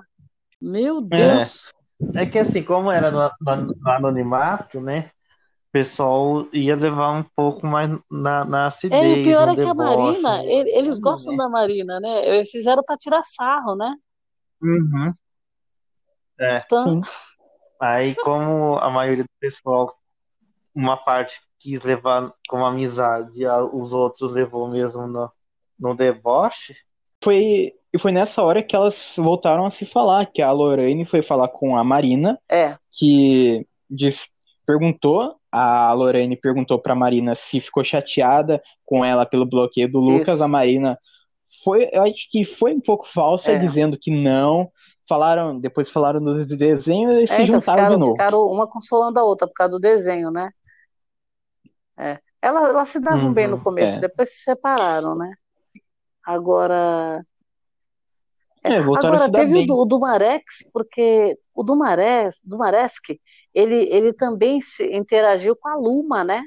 [0.61, 1.73] Meu Deus.
[2.15, 5.11] É que assim, como era no, no- no anonimato, né?
[5.69, 9.55] O pessoal ia levar um pouco mais na, na É, acidez, e o pior é
[9.55, 10.53] que a deboche, Marina, né?
[10.53, 11.39] ele- eles gostam né?
[11.43, 12.29] da Marina, né?
[12.29, 13.95] Eles fizeram pra tirar sarro, né?
[14.63, 15.15] Uhum.
[16.39, 16.63] É.
[16.67, 17.01] Então,
[17.81, 19.97] Aí, como a maioria do pessoal,
[20.75, 25.31] uma parte quis levar como amizade, os outros levou mesmo no,
[25.79, 26.75] no deboche.
[27.23, 31.23] Foi, e foi nessa hora que elas voltaram a se falar, que a Lorraine foi
[31.23, 34.27] falar com a Marina, é, que diz,
[34.67, 40.35] perguntou, a Lorraine perguntou pra Marina se ficou chateada com ela pelo bloqueio do Lucas.
[40.35, 40.45] Isso.
[40.45, 40.99] A Marina
[41.63, 43.59] foi, eu acho que foi um pouco falsa, É.
[43.59, 44.69] dizendo que não.
[45.09, 48.13] Falaram, depois falaram no desenho e se É, então juntaram de ficaram, novo.
[48.13, 50.51] ficaram uma consolando a outra por causa do desenho, né?
[52.03, 52.19] É.
[52.41, 54.01] Ela- Elas se davam bem no Uhum, começo, é.
[54.01, 55.33] depois se separaram, né?
[56.25, 57.25] Agora,
[58.65, 59.67] É, a agora teve o bem.
[59.67, 63.11] do, o do Marex, porque o do Maresk,
[63.55, 66.43] ele, ele também se interagiu com a Luma, né?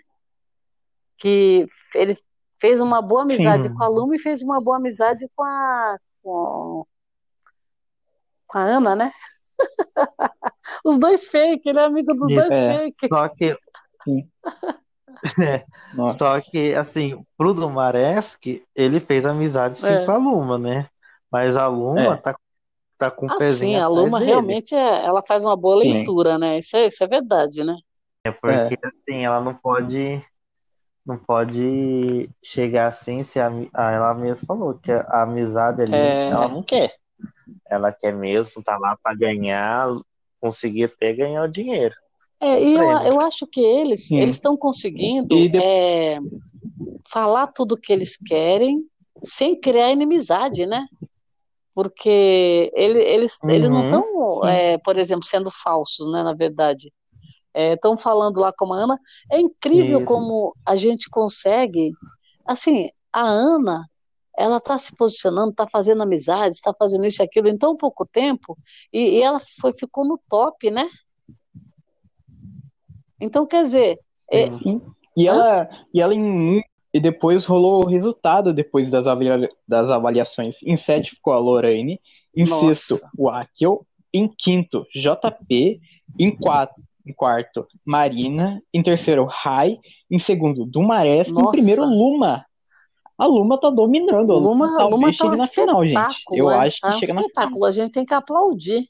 [1.17, 2.17] Que ele
[2.59, 3.73] fez uma boa amizade Sim.
[3.75, 6.85] com a Luma e fez uma boa amizade com a, com,
[8.47, 9.11] com a Ana, né?
[10.83, 12.77] Os dois fake, ele é amigo dos Isso, dois é.
[12.77, 13.07] fake.
[13.07, 13.57] Só que,
[15.91, 16.19] Nossa.
[16.19, 19.99] só que assim, pro Dumaresque, ele fez amizade sim É.
[19.99, 20.89] com a Luma, né?
[21.31, 22.21] Mas a Luma É.
[22.21, 22.35] tá,
[22.97, 24.19] tá com o Ah, pezinho sim, a Luma dele.
[24.19, 26.03] realmente é, ela faz uma boa Sim.
[26.03, 26.59] leitura, né?
[26.59, 27.75] Isso é, isso é verdade, né?
[28.23, 30.23] É porque assim, ela não pode
[31.05, 36.29] não pode chegar assim se a, ela mesma falou que a, amizade ali É.
[36.29, 36.95] ela não quer.
[37.69, 39.87] Ela quer mesmo, tá lá pra ganhar,
[40.39, 41.95] conseguir até ganhar o dinheiro.
[42.39, 44.19] É, e eu, eu acho que eles Sim.
[44.21, 46.19] eles estão conseguindo E de- é,
[47.09, 48.83] falar tudo o que eles querem
[49.23, 50.85] sem criar inimizade, né?
[51.73, 54.79] Porque ele, eles, eles não Uhum, estão, sim.
[54.83, 56.23] por exemplo, sendo falsos, né?
[56.23, 56.91] Na verdade.
[57.53, 58.99] Estão falando lá com a Ana.
[59.31, 60.05] É incrível Isso.
[60.05, 61.91] como a gente consegue.
[62.45, 63.85] Assim, a Ana,
[64.37, 68.05] ela está se posicionando, está fazendo amizade, está fazendo isso e aquilo em tão pouco
[68.05, 68.57] tempo,
[68.91, 70.89] e, e ela foi, ficou no top, né?
[73.19, 73.99] Então, quer dizer,
[74.31, 74.49] é.
[75.17, 75.31] E Hã?
[75.31, 76.61] ela, e ela em,
[76.93, 80.57] e depois rolou o resultado depois das, avalia- das avaliações.
[80.63, 81.99] Em sétimo ficou a Lorraine,
[82.35, 82.73] em Nossa.
[82.75, 85.79] sexto o Akel, em quinto JP,
[86.19, 89.77] em quatro, em quarto Marina, em terceiro Rai,
[90.11, 92.45] em segundo Dumaresque, em primeiro Luma.
[93.17, 94.33] A Luma tá dominando.
[94.33, 96.15] A Luma, Luma, talvez Luma tá um na final, gente.
[96.33, 96.55] Eu né?
[96.57, 97.27] acho que Tá um chega na final.
[97.29, 98.89] espetáculo, a gente tem que aplaudir.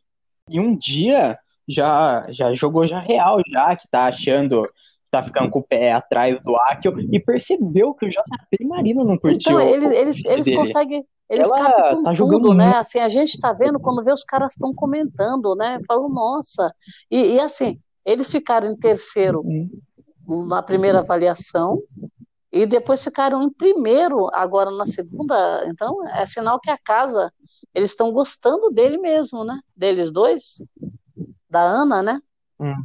[0.50, 4.68] E um dia já, já jogou já real, já que tá achando
[5.12, 9.18] tá ficando com o pé atrás do Akio e percebeu que o JP Marina não
[9.18, 10.58] curtiu Então, eles, eles, eles dele.
[10.58, 12.66] conseguem, eles Ela captam tá tudo, né?
[12.66, 12.78] muito.
[12.78, 15.80] Assim, a gente tá vendo quando vê os caras estão comentando, né?
[15.88, 16.70] Falam, nossa.
[17.10, 19.70] E, e assim, eles ficaram em terceiro Uhum.
[20.50, 21.82] na primeira avaliação
[22.52, 25.64] e depois ficaram em primeiro agora na segunda.
[25.68, 27.32] Então, é sinal que a casa,
[27.74, 29.58] eles estão gostando dele mesmo, né?
[29.76, 30.62] Deles dois,
[31.50, 32.20] da Ana, né?
[32.60, 32.76] Uhum.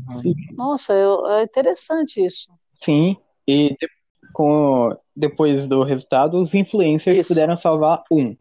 [0.57, 2.53] Nossa, eu- é interessante isso.
[2.83, 3.89] Sim, e de-
[4.33, 7.29] com, depois do resultado, os influencers Isso.
[7.29, 8.37] puderam salvar um.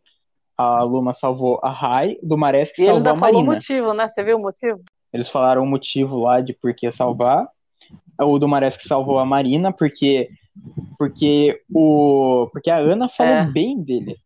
[0.57, 3.53] A Luma salvou a Rai, do Mares que E salvou a falou o Marina.
[3.55, 4.07] motivo, né?
[4.09, 4.81] Você viu o motivo?
[5.11, 7.47] Eles falaram o motivo lá de por que salvar.
[8.21, 10.29] O do Mares que salvou a Marina, porque,
[10.97, 13.45] porque, o, porque a Ana falou É.
[13.45, 14.17] bem dele.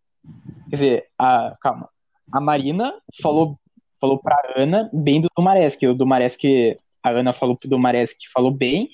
[0.70, 1.88] Quer dizer, a, calma.
[2.34, 3.58] A Marina falou,
[4.04, 8.12] falou pra Ana bem do Dumares, que o Dumares que a Ana falou pro Dumares
[8.12, 8.90] que falou bem,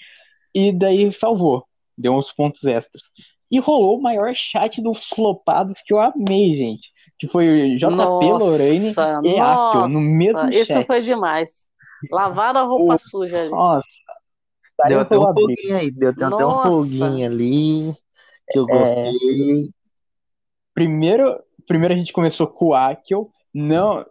[0.53, 1.65] e daí salvou.
[1.97, 3.01] Deu uns pontos extras.
[3.49, 6.89] E rolou o maior chat dos flopados que eu amei, gente.
[7.17, 8.93] Que foi o JP, Nossa, Lorraine
[9.23, 10.85] e Akio no mesmo nossa, isso chat.
[10.85, 11.69] foi demais.
[12.11, 13.49] Lavaram a roupa suja ali.
[13.49, 13.87] Nossa.
[14.87, 16.69] Deu até um foguinho aí, deu até um Nossa.
[16.69, 17.93] foguinho ali
[18.51, 18.77] que eu É.
[18.77, 19.69] gostei.
[20.73, 23.31] Primeiro, primeiro a gente começou com o Akio.
[23.51, 24.05] Não.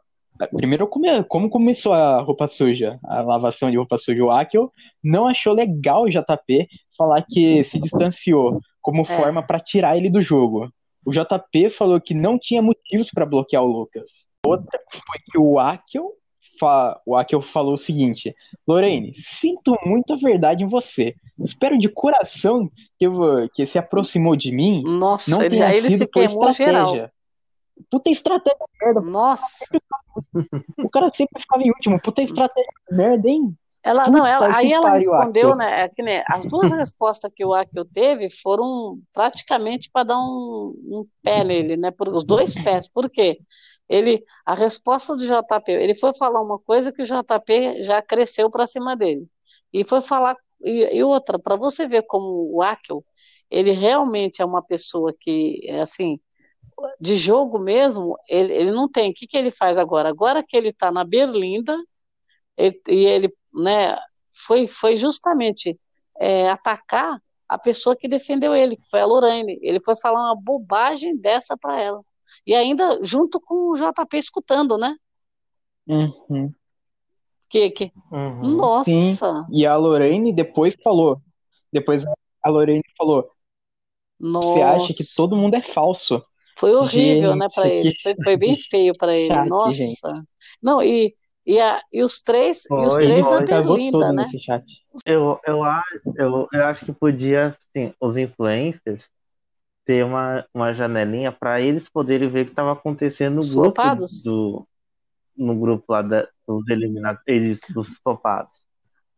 [0.47, 4.71] Primeiro, come- como começou a roupa suja, a lavação de roupa suja, o Akio
[5.03, 10.23] não achou legal o JP falar que se distanciou como forma para tirar ele do
[10.23, 10.71] jogo.
[11.05, 14.11] O JP falou que não tinha motivos para bloquear o Lucas.
[14.47, 16.13] Outra foi que o Akio
[17.07, 18.35] o Akio falou o seguinte:
[18.67, 21.15] Lorraine, sinto muita verdade em você.
[21.39, 22.69] Espero de coração
[22.99, 23.07] que,
[23.55, 24.83] que se aproximou de mim.
[24.85, 26.67] Nossa, não ele, tenha aí ele sido se por estratégia.
[26.67, 27.11] geral.
[27.91, 29.01] Puta estratégia merda.
[29.01, 29.47] Nossa.
[30.79, 32.01] O cara sempre ficava em último.
[32.01, 33.57] Puta estratégia merda, hein?
[33.83, 35.85] Ela, Puta não, ela, aí ela respondeu, né?
[35.85, 40.75] é que, né, as duas respostas que o Akio teve foram praticamente para dar um,
[40.85, 41.91] um pé nele, né?
[41.91, 42.89] Por, os dois pés.
[42.89, 43.39] Por quê?
[43.89, 48.51] Ele, a resposta do JP, ele foi falar uma coisa que o JP já cresceu
[48.51, 49.27] para cima dele.
[49.73, 50.37] E foi falar.
[50.61, 53.03] E, e outra, para você ver como o Akio,
[53.51, 56.21] ele realmente é uma pessoa que, é assim,
[57.01, 59.11] de jogo mesmo, ele, ele não tem.
[59.11, 60.09] O que, que ele faz agora?
[60.09, 61.77] Agora que ele está na Berlinda,
[62.57, 63.97] ele- e ele né,
[64.47, 65.79] foi, foi justamente
[66.21, 69.59] é, atacar a pessoa que defendeu ele, que foi a Lorraine.
[69.63, 72.03] Ele foi falar uma bobagem dessa para ela.
[72.47, 74.95] E ainda junto com o JP escutando, né?
[75.87, 76.53] Uhum.
[77.49, 77.93] Que, que...
[78.13, 78.57] Uhum.
[78.57, 81.21] Nossa, E a Lorraine depois falou.
[81.73, 82.05] Depois
[82.43, 83.31] a Lorraine falou:
[84.21, 85.15] Você acha que nossa.
[85.17, 86.23] todo mundo é falso?
[86.59, 87.95] Foi horrível, né, Gente, para ele.
[88.03, 89.41] Foi, foi bem feio para ele.
[89.41, 90.09] chat, Nossa.
[90.11, 90.19] gente.
[90.63, 91.15] Não, e,
[91.47, 93.31] e, a, e os três, e os Foi, três foi.
[93.31, 94.27] na Berlinda, né?
[95.07, 99.05] Eu, eu, acho, eu, eu acho que podia, assim, os influencers
[99.87, 103.91] ter uma, uma janelinha para eles poderem ver o que estava acontecendo no grupo
[104.25, 104.69] do
[105.37, 108.57] no grupo lá da, dos eliminados, eles dos topados.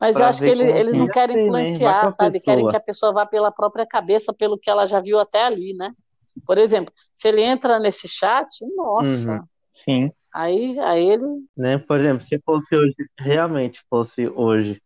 [0.00, 1.78] Mas eu acho que ele- eles não querem ser, né?
[1.78, 2.40] Vai influenciar, a sabe?
[2.40, 5.74] Querem que a pessoa vá pela própria cabeça, pelo que ela já viu até ali,
[5.74, 5.92] né?
[6.46, 9.44] Por exemplo, se ele entra nesse chat, nossa, Uhum.
[9.72, 10.12] Sim.
[10.32, 11.24] aí, aí ele.
[11.56, 11.78] Né?
[11.78, 14.80] Por exemplo, se fosse hoje, realmente fosse hoje,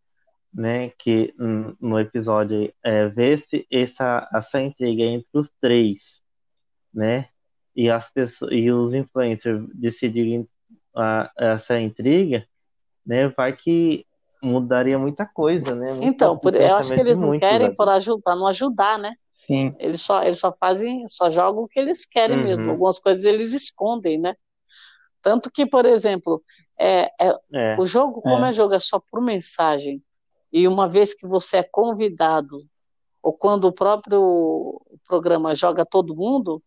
[0.53, 1.35] né, que
[1.81, 6.23] no episódio é, vê-se essa, essa intriga entre os três,
[6.93, 7.29] né,
[7.75, 10.49] e as pessoas e os influencers decidirem
[10.95, 12.47] a, essa intriga,
[13.05, 14.07] né, vai que
[14.41, 15.99] mudaria muita coisa, né?
[16.03, 17.77] Então, por- eu acho que eles não querem ali.
[17.77, 19.15] para não ajudar, né?
[19.47, 19.75] Sim.
[19.79, 22.65] Eles só, eles só fazem, só jogam o que eles querem mesmo.
[22.65, 22.71] Uhum.
[22.73, 24.35] Algumas coisas eles escondem, né?
[25.23, 26.43] Tanto que, por exemplo,
[26.79, 28.51] é, é, É, o jogo, como É.
[28.51, 30.03] é jogo é só por mensagem,
[30.53, 32.65] e uma vez que você é convidado,
[33.23, 36.63] ou quando o próprio programa joga todo mundo,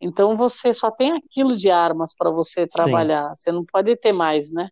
[0.00, 4.52] então você só tem aquilo de armas para você trabalhar, você não pode ter mais,
[4.52, 4.68] né?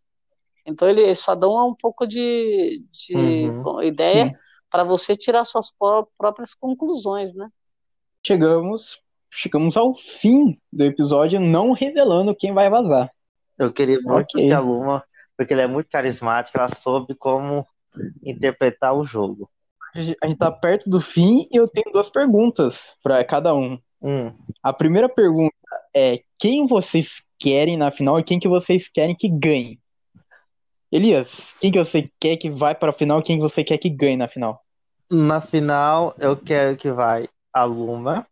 [0.64, 3.82] Então ele- eles só dão um pouco de, de Uhum.
[3.82, 4.34] ideia Sim.
[4.76, 7.48] Para você tirar suas pró- próprias conclusões, né?
[8.26, 9.00] Chegamos,
[9.32, 13.10] chegamos ao fim do episódio, não revelando quem vai vazar.
[13.58, 14.46] eu queria muito Ok.
[14.46, 15.02] que a Luma,
[15.34, 17.66] porque ela é muito carismática, ela soube como
[18.22, 19.48] interpretar o jogo.
[19.94, 23.78] A gente tá perto do fim e eu tenho duas perguntas para cada um.
[24.02, 24.30] Hum,
[24.62, 25.54] A primeira pergunta
[25.94, 29.80] é quem vocês querem na final e quem que vocês querem que ganhe?
[30.92, 33.78] Elias, quem que você quer que vai para a final e quem que você quer
[33.78, 34.65] que ganhe na final?
[35.10, 38.26] Na final, eu quero que vai a Luma,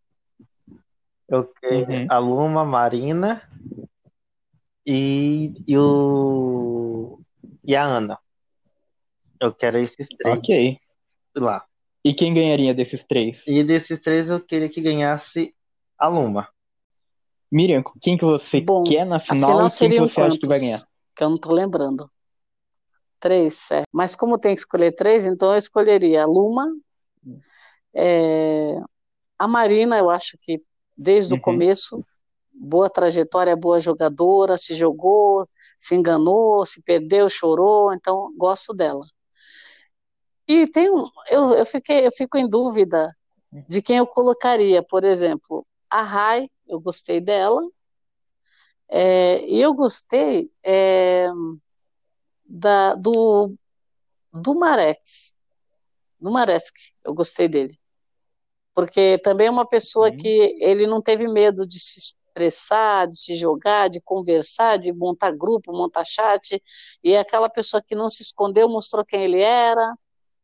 [1.28, 2.06] eu quero Uhum.
[2.10, 3.42] a Luma, Marina
[4.86, 7.20] e, e o
[7.64, 8.18] e a Ana.
[9.40, 10.78] Eu quero esses três Ok.
[11.36, 11.64] lá.
[12.04, 13.42] E quem ganharia desses três?
[13.46, 15.54] E desses três eu queria que ganhasse
[15.98, 16.48] a Luma.
[17.50, 20.46] Miriam, quem que você Bom, quer na final final e quem que você acha que
[20.46, 20.84] vai ganhar?
[21.16, 22.10] Que eu não tô lembrando.
[23.24, 23.86] Três, certo.
[23.90, 26.70] Mas como tem que escolher três, então eu escolheria a Luma,
[27.94, 28.78] é,
[29.38, 30.62] a Marina, eu acho que
[30.94, 31.42] desde o Uhum.
[31.42, 32.04] começo,
[32.52, 35.42] boa trajetória, boa jogadora, se jogou,
[35.78, 39.06] se enganou, se perdeu, chorou, então gosto dela.
[40.46, 43.10] E tem um, eu, eu fiquei, eu fico em dúvida
[43.66, 47.62] de quem eu colocaria, por exemplo, a Rai, eu gostei dela,
[48.90, 51.26] é, e eu gostei é,
[52.45, 53.55] da, do,
[54.32, 55.34] do Marex,
[56.20, 56.74] do Maresk,
[57.05, 57.78] eu gostei dele.
[58.74, 60.16] Porque também é uma pessoa Hum.
[60.16, 65.30] que ele não teve medo de se expressar, de se jogar, de conversar, de montar
[65.30, 66.61] grupo, montar chat,
[67.03, 69.97] e é aquela pessoa que não se escondeu, mostrou quem ele era.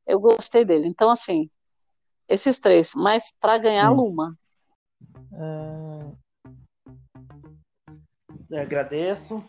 [0.07, 0.87] Eu gostei dele.
[0.87, 1.51] Então, assim,
[2.29, 3.97] esses três, mas para ganhar Hum.
[3.97, 4.39] Luma.
[5.33, 6.13] Ah,
[8.49, 9.43] eu agradeço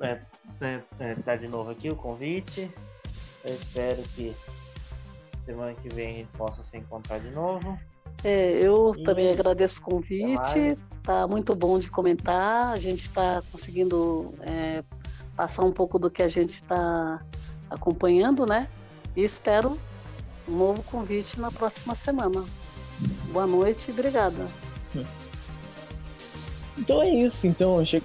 [0.00, 0.18] é,
[0.60, 2.70] é, é, tá de novo aqui o convite.
[3.44, 4.34] Eu espero que
[5.44, 7.78] semana que vem a gente possa se encontrar de novo.
[8.22, 10.76] É, eu E também é agradeço o convite.
[11.02, 12.68] Tá muito bom de comentar.
[12.72, 14.84] A gente está conseguindo é,
[15.34, 17.20] passar um pouco do que a gente está
[17.70, 18.68] acompanhando, né?
[19.16, 19.78] E espero
[20.46, 22.44] um novo convite na próxima semana.
[23.32, 24.46] Boa noite e obrigada.
[26.78, 27.46] Então é isso.
[27.46, 28.02] Então che-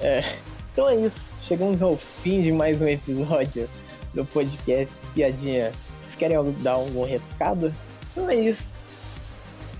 [0.00, 0.36] é,
[0.76, 1.16] Então é isso.
[1.48, 3.66] Chegamos ao fim de mais um episódio
[4.12, 5.72] do podcast Piadinha.
[6.02, 7.72] Vocês querem dar algum recado?
[8.12, 8.62] Então é isso.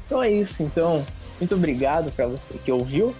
[0.07, 0.62] Então é isso.
[0.62, 1.05] Então,
[1.38, 3.14] muito obrigado para você que ouviu.